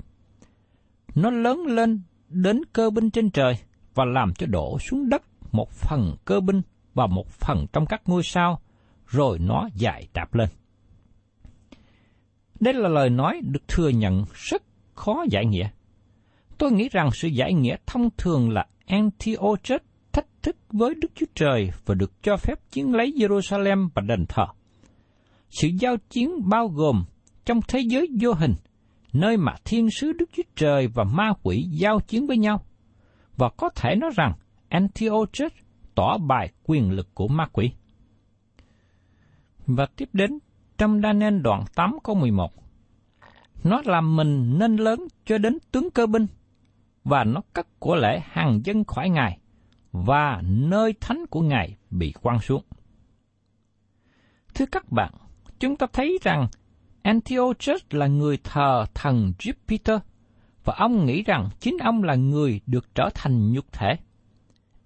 Nó 1.15 1.29
lớn 1.29 1.65
lên 1.65 2.01
đến 2.29 2.62
cơ 2.73 2.89
binh 2.89 3.10
trên 3.10 3.29
trời 3.29 3.53
và 3.93 4.05
làm 4.05 4.33
cho 4.33 4.45
đổ 4.45 4.79
xuống 4.79 5.10
đất 5.10 5.23
một 5.51 5.71
phần 5.71 6.15
cơ 6.25 6.39
binh 6.39 6.62
và 6.93 7.07
một 7.07 7.27
phần 7.27 7.65
trong 7.73 7.86
các 7.86 8.01
ngôi 8.05 8.23
sao, 8.23 8.60
rồi 9.07 9.39
nó 9.39 9.69
dài 9.75 10.07
đạp 10.13 10.36
lên. 10.36 10.49
Đây 12.59 12.73
là 12.73 12.89
lời 12.89 13.09
nói 13.09 13.41
được 13.43 13.67
thừa 13.67 13.89
nhận 13.89 14.25
rất 14.33 14.63
khó 14.95 15.25
giải 15.31 15.45
nghĩa. 15.45 15.69
Tôi 16.57 16.71
nghĩ 16.71 16.89
rằng 16.89 17.09
sự 17.13 17.27
giải 17.27 17.53
nghĩa 17.53 17.75
thông 17.85 18.09
thường 18.17 18.49
là 18.49 18.65
Antiochus 18.85 19.81
thách 20.11 20.27
thức 20.41 20.57
với 20.69 20.95
Đức 20.95 21.11
Chúa 21.15 21.25
Trời 21.35 21.71
và 21.85 21.95
được 21.95 22.23
cho 22.23 22.37
phép 22.37 22.71
chiến 22.71 22.95
lấy 22.95 23.13
Jerusalem 23.15 23.89
và 23.93 24.01
đền 24.01 24.25
thờ. 24.29 24.45
Sự 25.49 25.67
giao 25.79 25.97
chiến 26.09 26.49
bao 26.49 26.67
gồm 26.67 27.05
trong 27.45 27.59
thế 27.67 27.79
giới 27.79 28.07
vô 28.21 28.33
hình, 28.33 28.53
nơi 29.13 29.37
mà 29.37 29.53
thiên 29.65 29.89
sứ 29.89 30.11
Đức 30.13 30.29
Chúa 30.33 30.43
Trời 30.55 30.87
và 30.87 31.03
ma 31.03 31.33
quỷ 31.43 31.65
giao 31.71 31.99
chiến 31.99 32.27
với 32.27 32.37
nhau. 32.37 32.61
Và 33.37 33.49
có 33.57 33.69
thể 33.75 33.95
nói 33.95 34.09
rằng 34.15 34.33
Antiochus 34.69 35.51
tỏ 35.95 36.17
bài 36.17 36.51
quyền 36.63 36.91
lực 36.91 37.07
của 37.13 37.27
ma 37.27 37.47
quỷ. 37.53 37.71
Và 39.67 39.85
tiếp 39.95 40.09
đến 40.13 40.39
trong 40.79 41.01
Daniel 41.01 41.39
đoạn 41.41 41.63
8 41.75 41.97
câu 42.03 42.15
11. 42.15 42.51
Nó 43.63 43.81
làm 43.85 44.15
mình 44.15 44.59
nên 44.59 44.75
lớn 44.75 45.07
cho 45.25 45.37
đến 45.37 45.57
tướng 45.71 45.91
cơ 45.91 46.07
binh, 46.07 46.27
và 47.03 47.23
nó 47.23 47.41
cắt 47.53 47.67
của 47.79 47.95
lễ 47.95 48.21
hàng 48.23 48.61
dân 48.63 48.83
khỏi 48.83 49.09
Ngài, 49.09 49.39
và 49.91 50.41
nơi 50.45 50.93
thánh 51.01 51.25
của 51.29 51.41
Ngài 51.41 51.77
bị 51.89 52.11
quăng 52.11 52.39
xuống. 52.39 52.63
Thưa 54.53 54.65
các 54.65 54.91
bạn, 54.91 55.13
chúng 55.59 55.75
ta 55.75 55.87
thấy 55.93 56.19
rằng 56.21 56.47
Antiochus 57.01 57.81
là 57.89 58.07
người 58.07 58.37
thờ 58.43 58.85
thần 58.93 59.33
Jupiter, 59.39 59.99
và 60.63 60.75
ông 60.77 61.05
nghĩ 61.05 61.23
rằng 61.23 61.49
chính 61.59 61.77
ông 61.77 62.03
là 62.03 62.15
người 62.15 62.61
được 62.65 62.95
trở 62.95 63.09
thành 63.13 63.51
nhục 63.51 63.71
thể. 63.71 63.97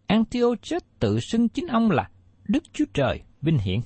Antiochus 0.07 0.83
tự 0.99 1.19
xưng 1.19 1.49
chính 1.49 1.67
ông 1.67 1.91
là 1.91 2.09
Đức 2.47 2.63
Chúa 2.73 2.85
Trời 2.93 3.21
vinh 3.41 3.57
hiển. 3.57 3.79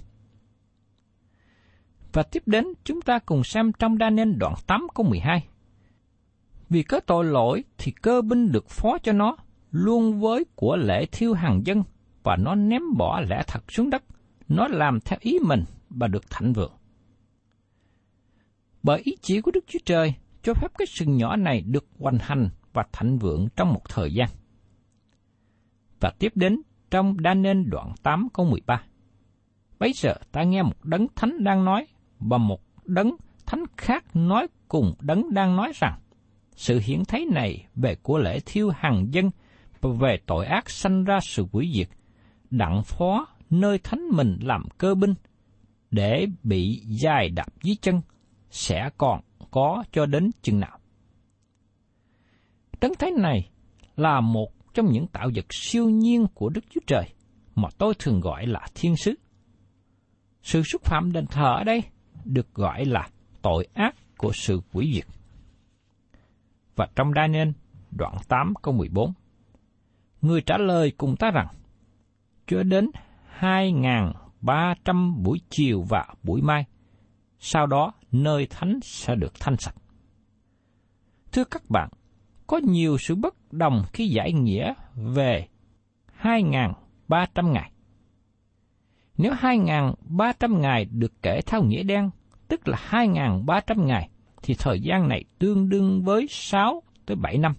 Và 2.18 2.24
tiếp 2.24 2.44
đến 2.46 2.66
chúng 2.84 3.02
ta 3.02 3.20
cùng 3.20 3.44
xem 3.44 3.72
trong 3.80 3.98
đa 3.98 4.10
nên 4.10 4.40
đoạn 4.40 4.54
8 4.68 4.88
câu 4.96 5.06
12. 5.06 5.48
Vì 6.70 6.84
có 6.84 7.00
tội 7.00 7.26
lỗi 7.26 7.64
thì 7.78 7.92
cơ 7.92 8.22
binh 8.22 8.52
được 8.52 8.70
phó 8.70 8.98
cho 8.98 9.12
nó, 9.12 9.38
luôn 9.72 10.20
với 10.20 10.46
của 10.56 10.76
lễ 10.76 11.06
thiêu 11.12 11.34
hàng 11.34 11.62
dân, 11.66 11.84
và 12.24 12.36
nó 12.36 12.56
ném 12.56 12.82
bỏ 12.98 13.22
lẽ 13.30 13.44
thật 13.48 13.72
xuống 13.72 13.90
đất. 13.90 14.04
Nó 14.48 14.68
làm 14.68 15.00
theo 15.00 15.20
ý 15.22 15.40
mình 15.46 15.64
và 15.90 16.08
được 16.08 16.30
thạnh 16.30 16.54
vượng. 16.54 16.72
Bởi 18.84 19.02
ý 19.04 19.12
chỉ 19.22 19.42
của 19.42 19.52
Đức 19.52 19.64
Chúa 19.68 19.80
Trời, 19.86 20.14
cho 20.44 20.54
phép 20.54 20.72
cái 20.78 20.86
sừng 20.86 21.18
nhỏ 21.18 21.36
này 21.36 21.62
được 21.62 21.86
hoành 22.00 22.18
hành 22.22 22.50
và 22.74 22.84
thạnh 22.92 23.18
vượng 23.18 23.48
trong 23.56 23.74
một 23.74 23.82
thời 23.90 24.14
gian. 24.14 24.30
Và 26.00 26.12
tiếp 26.20 26.32
đến 26.36 26.62
trong 26.92 27.22
Đa 27.22 27.34
Nên 27.34 27.70
đoạn 27.70 27.94
8 28.04 28.28
câu 28.34 28.46
13. 28.46 28.84
Bây 29.80 29.94
giờ 29.94 30.14
ta 30.32 30.44
nghe 30.44 30.64
một 30.64 30.86
đấng 30.86 31.08
thánh 31.16 31.44
đang 31.44 31.66
nói, 31.66 31.88
và 32.20 32.38
một 32.38 32.62
đấng 32.86 33.16
thánh 33.46 33.64
khác 33.78 34.16
nói 34.16 34.48
cùng 34.68 34.94
đấng 35.02 35.34
đang 35.34 35.56
nói 35.56 35.72
rằng, 35.76 36.00
sự 36.56 36.80
hiển 36.84 37.06
thấy 37.06 37.26
này 37.32 37.66
về 37.76 37.96
của 37.96 38.18
lễ 38.18 38.40
thiêu 38.46 38.70
hàng 38.70 39.08
dân 39.12 39.30
và 39.82 39.90
về 40.00 40.18
tội 40.26 40.46
ác 40.46 40.70
sanh 40.70 41.04
ra 41.04 41.20
sự 41.22 41.46
quỷ 41.52 41.72
diệt, 41.76 41.90
đặng 42.50 42.84
phó 42.84 43.28
nơi 43.50 43.80
thánh 43.80 44.02
mình 44.12 44.38
làm 44.42 44.64
cơ 44.78 44.96
binh, 44.96 45.14
để 45.92 46.28
bị 46.44 46.82
dài 46.86 47.30
đạp 47.30 47.48
dưới 47.64 47.76
chân, 47.82 48.02
sẽ 48.50 48.90
còn 48.98 49.22
có 49.52 49.84
cho 49.92 50.06
đến 50.06 50.32
chừng 50.42 50.60
nào. 50.60 50.80
Đấng 52.82 52.96
thánh 53.00 53.14
này 53.18 53.50
là 53.96 54.22
một 54.22 54.74
trong 54.74 54.92
những 54.92 55.08
tạo 55.08 55.30
vật 55.36 55.46
siêu 55.50 55.90
nhiên 55.90 56.28
của 56.34 56.50
Đức 56.50 56.62
Chúa 56.70 56.82
Trời 56.88 57.14
mà 57.56 57.70
tôi 57.78 57.94
thường 58.00 58.20
gọi 58.20 58.48
là 58.48 58.68
thiên 58.76 58.96
sứ. 58.96 59.14
Sự 60.42 60.64
xúc 60.64 60.82
phạm 60.84 61.12
đền 61.12 61.26
thờ 61.28 61.56
ở 61.58 61.64
đây 61.64 61.84
được 62.34 62.54
gọi 62.54 62.86
là 62.86 63.10
tội 63.42 63.68
ác 63.74 63.96
của 64.18 64.32
sự 64.34 64.62
quỷ 64.74 64.94
diệt. 64.96 65.06
Và 66.76 66.88
trong 66.96 67.12
Daniel 67.16 67.50
đoạn 67.92 68.18
8 68.28 68.54
câu 68.62 68.74
14, 68.74 69.14
Người 70.22 70.42
trả 70.42 70.58
lời 70.58 70.92
cùng 70.98 71.16
ta 71.16 71.32
rằng, 71.32 71.48
cho 72.48 72.64
đến 72.64 72.90
2.300 73.40 75.24
buổi 75.24 75.42
chiều 75.50 75.82
và 75.90 76.08
buổi 76.24 76.42
mai, 76.42 76.66
sau 77.40 77.68
đó 77.68 77.94
nơi 78.12 78.48
thánh 78.50 78.80
sẽ 78.84 79.16
được 79.16 79.34
thanh 79.40 79.58
sạch. 79.58 79.76
Thưa 81.32 81.44
các 81.44 81.70
bạn, 81.70 81.90
có 82.48 82.58
nhiều 82.64 82.98
sự 82.98 83.16
bất 83.16 83.54
đồng 83.54 83.84
khi 83.94 84.08
giải 84.08 84.34
nghĩa 84.34 84.74
về 84.96 85.48
2.300 86.22 87.52
ngày. 87.52 87.72
Nếu 89.18 89.34
2.300 89.34 90.60
ngày 90.60 90.86
được 90.86 91.22
kể 91.22 91.42
theo 91.46 91.64
nghĩa 91.64 91.84
đen, 91.84 92.10
tức 92.48 92.68
là 92.68 92.78
2.300 92.90 93.86
ngày, 93.86 94.10
thì 94.44 94.54
thời 94.60 94.80
gian 94.80 95.08
này 95.08 95.24
tương 95.40 95.70
đương 95.70 96.04
với 96.04 96.28
6 96.30 96.84
tới 97.06 97.16
7 97.16 97.38
năm. 97.38 97.54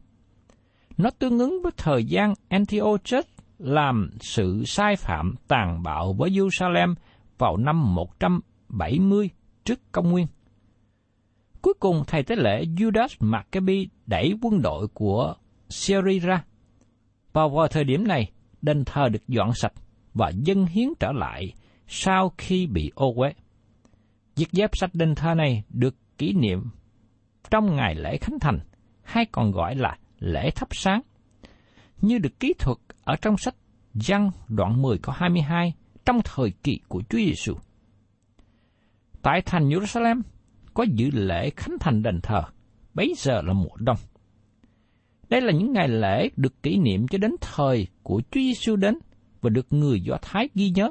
Nó 0.96 1.10
tương 1.10 1.38
ứng 1.38 1.62
với 1.62 1.72
thời 1.76 2.04
gian 2.04 2.34
Antiochus 2.48 3.24
làm 3.58 4.10
sự 4.20 4.64
sai 4.66 4.96
phạm 4.96 5.34
tàn 5.48 5.82
bạo 5.82 6.12
với 6.12 6.30
Jerusalem 6.30 6.94
vào 7.38 7.56
năm 7.56 7.94
170 7.94 9.30
trước 9.64 9.80
công 9.92 10.10
nguyên. 10.10 10.26
Cuối 11.62 11.74
cùng 11.80 12.02
thầy 12.06 12.22
tế 12.22 12.36
lễ 12.36 12.64
Judas 12.64 13.08
Maccabi 13.20 13.88
đẩy 14.06 14.34
quân 14.42 14.62
đội 14.62 14.88
của 14.88 15.34
Syria 15.68 16.18
ra. 16.18 16.44
Vào 17.32 17.48
vào 17.48 17.68
thời 17.68 17.84
điểm 17.84 18.08
này, 18.08 18.30
đền 18.62 18.84
thờ 18.84 19.08
được 19.08 19.28
dọn 19.28 19.50
sạch 19.54 19.72
và 20.14 20.30
dân 20.34 20.66
hiến 20.66 20.88
trở 21.00 21.12
lại 21.12 21.52
sau 21.86 22.32
khi 22.38 22.66
bị 22.66 22.92
ô 22.94 23.14
uế. 23.16 23.32
Việc 24.38 24.52
dép 24.52 24.70
sạch 24.72 24.90
đền 24.94 25.14
thờ 25.14 25.34
này 25.34 25.62
được 25.68 25.94
kỷ 26.18 26.32
niệm 26.32 26.64
trong 27.50 27.76
ngày 27.76 27.94
lễ 27.94 28.16
Khánh 28.16 28.38
Thành, 28.38 28.58
hay 29.02 29.26
còn 29.32 29.50
gọi 29.50 29.74
là 29.74 29.98
lễ 30.18 30.50
thắp 30.50 30.68
sáng, 30.72 31.00
như 32.00 32.18
được 32.18 32.40
ký 32.40 32.54
thuật 32.58 32.78
ở 33.04 33.16
trong 33.22 33.38
sách 33.38 33.54
Giăng 33.94 34.30
đoạn 34.48 34.82
10 34.82 34.98
câu 34.98 35.14
22 35.18 35.74
trong 36.04 36.20
thời 36.24 36.50
kỳ 36.62 36.80
của 36.88 37.02
Chúa 37.08 37.18
Giêsu. 37.18 37.54
Tại 39.22 39.42
thành 39.46 39.68
Jerusalem 39.68 40.22
có 40.74 40.82
dự 40.82 41.10
lễ 41.10 41.50
khánh 41.50 41.78
thành 41.80 42.02
đền 42.02 42.20
thờ, 42.22 42.42
bấy 42.94 43.14
giờ 43.16 43.42
là 43.42 43.52
mùa 43.52 43.76
đông. 43.78 43.96
Đây 45.28 45.40
là 45.40 45.52
những 45.52 45.72
ngày 45.72 45.88
lễ 45.88 46.28
được 46.36 46.62
kỷ 46.62 46.78
niệm 46.78 47.08
cho 47.08 47.18
đến 47.18 47.32
thời 47.40 47.86
của 48.02 48.22
Chúa 48.30 48.40
Giêsu 48.40 48.76
đến 48.76 48.98
và 49.40 49.50
được 49.50 49.72
người 49.72 50.00
Do 50.00 50.16
Thái 50.22 50.48
ghi 50.54 50.70
nhớ. 50.70 50.90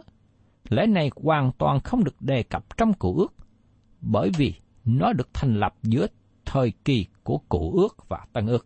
Lễ 0.70 0.88
này 0.88 1.12
hoàn 1.16 1.52
toàn 1.58 1.80
không 1.80 2.04
được 2.04 2.22
đề 2.22 2.44
cập 2.44 2.78
trong 2.78 2.94
cựu 2.94 3.18
ước, 3.18 3.37
bởi 4.02 4.32
vì 4.38 4.54
nó 4.86 5.14
được 5.14 5.30
thành 5.34 5.60
lập 5.60 5.76
giữa 5.84 6.08
thời 6.46 6.74
kỳ 6.86 7.06
của 7.24 7.38
cựu 7.50 7.78
ước 7.78 8.10
và 8.10 8.26
tân 8.34 8.48
ước. 8.48 8.66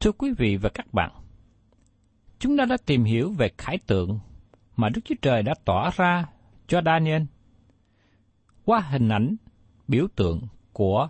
Thưa 0.00 0.12
quý 0.12 0.32
vị 0.38 0.56
và 0.56 0.68
các 0.74 0.94
bạn, 0.94 1.10
chúng 2.38 2.56
ta 2.56 2.64
đã 2.64 2.76
tìm 2.86 3.04
hiểu 3.04 3.32
về 3.32 3.50
khải 3.58 3.78
tượng 3.86 4.18
mà 4.76 4.88
Đức 4.88 5.00
Chúa 5.04 5.14
Trời 5.22 5.42
đã 5.42 5.54
tỏ 5.64 5.90
ra 5.96 6.26
cho 6.66 6.80
Daniel 6.84 7.22
qua 8.64 8.80
hình 8.80 9.08
ảnh 9.08 9.36
biểu 9.88 10.06
tượng 10.16 10.40
của 10.72 11.08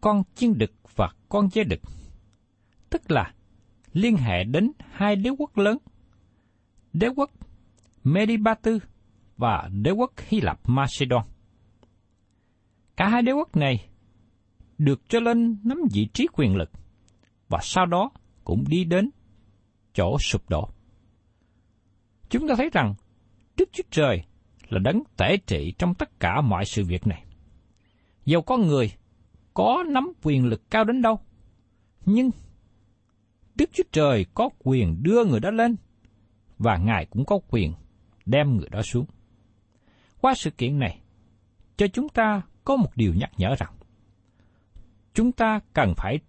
con 0.00 0.22
chiên 0.34 0.58
đực 0.58 0.72
và 0.96 1.12
con 1.28 1.50
dê 1.50 1.64
đực, 1.64 1.80
tức 2.90 3.10
là 3.10 3.32
liên 3.92 4.16
hệ 4.16 4.44
đến 4.44 4.72
hai 4.90 5.16
đế 5.16 5.30
quốc 5.30 5.58
lớn, 5.58 5.78
đế 6.92 7.08
quốc 7.16 7.30
Medibatu 8.04 8.78
và 9.36 9.68
đế 9.82 9.90
quốc 9.90 10.12
Hy 10.28 10.40
Lạp 10.40 10.60
Macedon. 10.68 11.22
Cả 12.98 13.08
hai 13.08 13.22
đế 13.22 13.32
quốc 13.32 13.56
này 13.56 13.88
được 14.78 15.08
cho 15.08 15.20
lên 15.20 15.58
nắm 15.64 15.78
vị 15.92 16.08
trí 16.14 16.26
quyền 16.32 16.56
lực 16.56 16.70
và 17.48 17.58
sau 17.62 17.86
đó 17.86 18.10
cũng 18.44 18.64
đi 18.68 18.84
đến 18.84 19.10
chỗ 19.94 20.18
sụp 20.18 20.50
đổ. 20.50 20.68
Chúng 22.30 22.48
ta 22.48 22.54
thấy 22.56 22.70
rằng 22.72 22.94
Đức 23.56 23.68
Chúa 23.72 23.82
Trời 23.90 24.24
là 24.68 24.78
đấng 24.78 25.02
tể 25.16 25.36
trị 25.36 25.74
trong 25.78 25.94
tất 25.94 26.20
cả 26.20 26.40
mọi 26.40 26.64
sự 26.64 26.84
việc 26.84 27.06
này. 27.06 27.24
Dầu 28.24 28.42
có 28.42 28.56
người 28.56 28.92
có 29.54 29.84
nắm 29.88 30.12
quyền 30.22 30.44
lực 30.46 30.70
cao 30.70 30.84
đến 30.84 31.02
đâu, 31.02 31.20
nhưng 32.04 32.30
Đức 33.54 33.70
Chúa 33.72 33.84
Trời 33.92 34.26
có 34.34 34.48
quyền 34.58 35.02
đưa 35.02 35.24
người 35.24 35.40
đó 35.40 35.50
lên, 35.50 35.76
và 36.58 36.76
Ngài 36.76 37.06
cũng 37.06 37.24
có 37.24 37.38
quyền 37.50 37.72
đem 38.26 38.56
người 38.56 38.68
đó 38.68 38.82
xuống. 38.82 39.06
Qua 40.20 40.34
sự 40.34 40.50
kiện 40.50 40.78
này, 40.78 41.00
cho 41.76 41.86
chúng 41.86 42.08
ta 42.08 42.42
có 42.68 42.76
một 42.76 42.90
điều 42.96 43.14
nhắc 43.14 43.30
nhở 43.38 43.54
rằng, 43.58 43.72
chúng 45.14 45.32
ta 45.32 45.60
cần 45.72 45.94
phải 45.96 46.20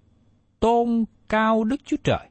tôn 0.59 1.05
cao 1.27 1.63
Đức 1.63 1.81
Chúa 1.85 1.97
Trời 2.03 2.29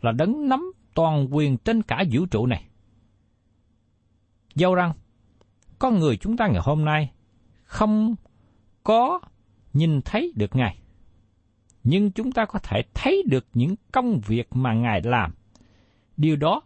là 0.00 0.12
đấng 0.12 0.48
nắm 0.48 0.72
toàn 0.94 1.28
quyền 1.34 1.56
trên 1.56 1.82
cả 1.82 2.04
vũ 2.10 2.26
trụ 2.26 2.46
này. 2.46 2.64
Dẫu 4.54 4.74
rằng, 4.74 4.92
con 5.78 5.98
người 5.98 6.16
chúng 6.16 6.36
ta 6.36 6.46
ngày 6.46 6.60
hôm 6.64 6.84
nay 6.84 7.12
không 7.64 8.14
có 8.82 9.20
nhìn 9.72 10.00
thấy 10.04 10.32
được 10.36 10.56
Ngài. 10.56 10.78
Nhưng 11.84 12.12
chúng 12.12 12.32
ta 12.32 12.44
có 12.44 12.58
thể 12.58 12.82
thấy 12.94 13.22
được 13.26 13.46
những 13.54 13.74
công 13.92 14.20
việc 14.20 14.48
mà 14.50 14.74
Ngài 14.74 15.02
làm. 15.02 15.34
Điều 16.16 16.36
đó 16.36 16.62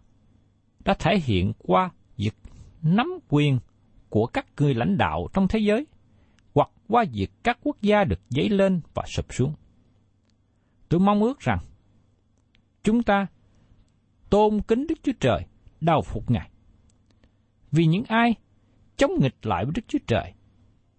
đã 0.85 0.95
thể 0.95 1.19
hiện 1.19 1.53
qua 1.59 1.91
việc 2.17 2.35
nắm 2.83 3.19
quyền 3.29 3.59
của 4.09 4.27
các 4.27 4.47
người 4.57 4.75
lãnh 4.75 4.97
đạo 4.97 5.29
trong 5.33 5.49
thế 5.49 5.59
giới, 5.59 5.87
qua 6.91 7.05
việc 7.13 7.31
các 7.45 7.59
quốc 7.63 7.77
gia 7.83 8.05
được 8.05 8.21
dấy 8.29 8.49
lên 8.49 8.81
và 8.95 9.03
sụp 9.07 9.35
xuống. 9.35 9.55
Tôi 10.89 11.01
mong 11.01 11.23
ước 11.23 11.41
rằng 11.41 11.59
chúng 12.83 13.03
ta 13.03 13.27
tôn 14.31 14.61
kính 14.61 14.87
Đức 14.89 14.95
Chúa 15.03 15.13
Trời, 15.21 15.47
đau 15.81 16.03
phục 16.03 16.31
Ngài. 16.31 16.51
Vì 17.73 17.87
những 17.87 18.05
ai 18.09 18.35
chống 18.97 19.13
nghịch 19.21 19.47
lại 19.47 19.65
với 19.65 19.73
Đức 19.75 19.83
Chúa 19.89 19.99
Trời, 20.07 20.33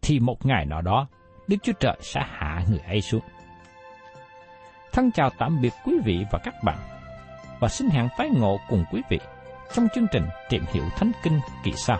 thì 0.02 0.20
một 0.20 0.46
ngày 0.46 0.66
nào 0.66 0.82
đó 0.82 1.08
Đức 1.48 1.58
Chúa 1.64 1.74
Trời 1.80 1.98
sẽ 2.02 2.22
hạ 2.24 2.66
người 2.70 2.80
ấy 2.80 3.02
xuống. 3.02 3.24
Thân 4.92 5.12
chào 5.12 5.30
tạm 5.38 5.62
biệt 5.62 5.74
quý 5.86 5.94
vị 6.06 6.26
và 6.32 6.40
các 6.44 6.54
bạn, 6.64 6.78
và 7.60 7.68
xin 7.68 7.90
hẹn 7.90 8.08
tái 8.18 8.30
ngộ 8.38 8.58
cùng 8.70 8.84
quý 8.92 9.02
vị 9.10 9.20
trong 9.74 9.88
chương 9.96 10.08
trình 10.12 10.24
Tìm 10.50 10.64
hiểu 10.74 10.84
Thánh 10.96 11.12
Kinh 11.24 11.40
kỳ 11.64 11.72
sau. 11.76 12.00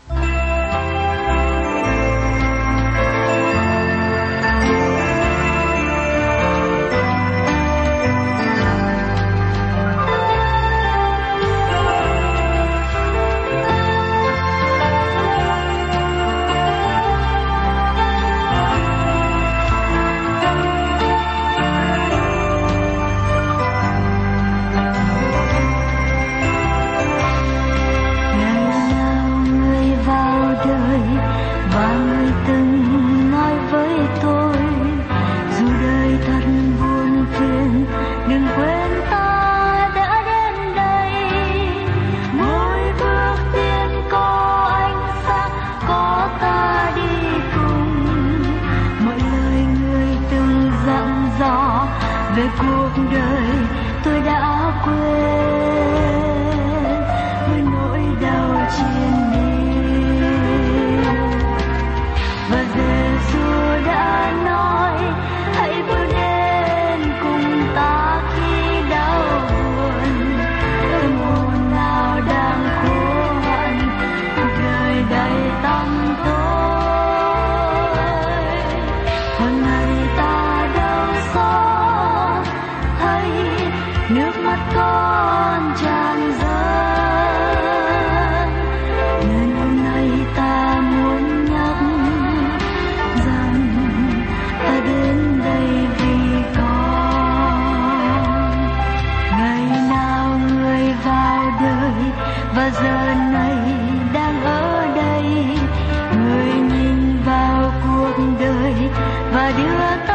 Đem 109.49 110.10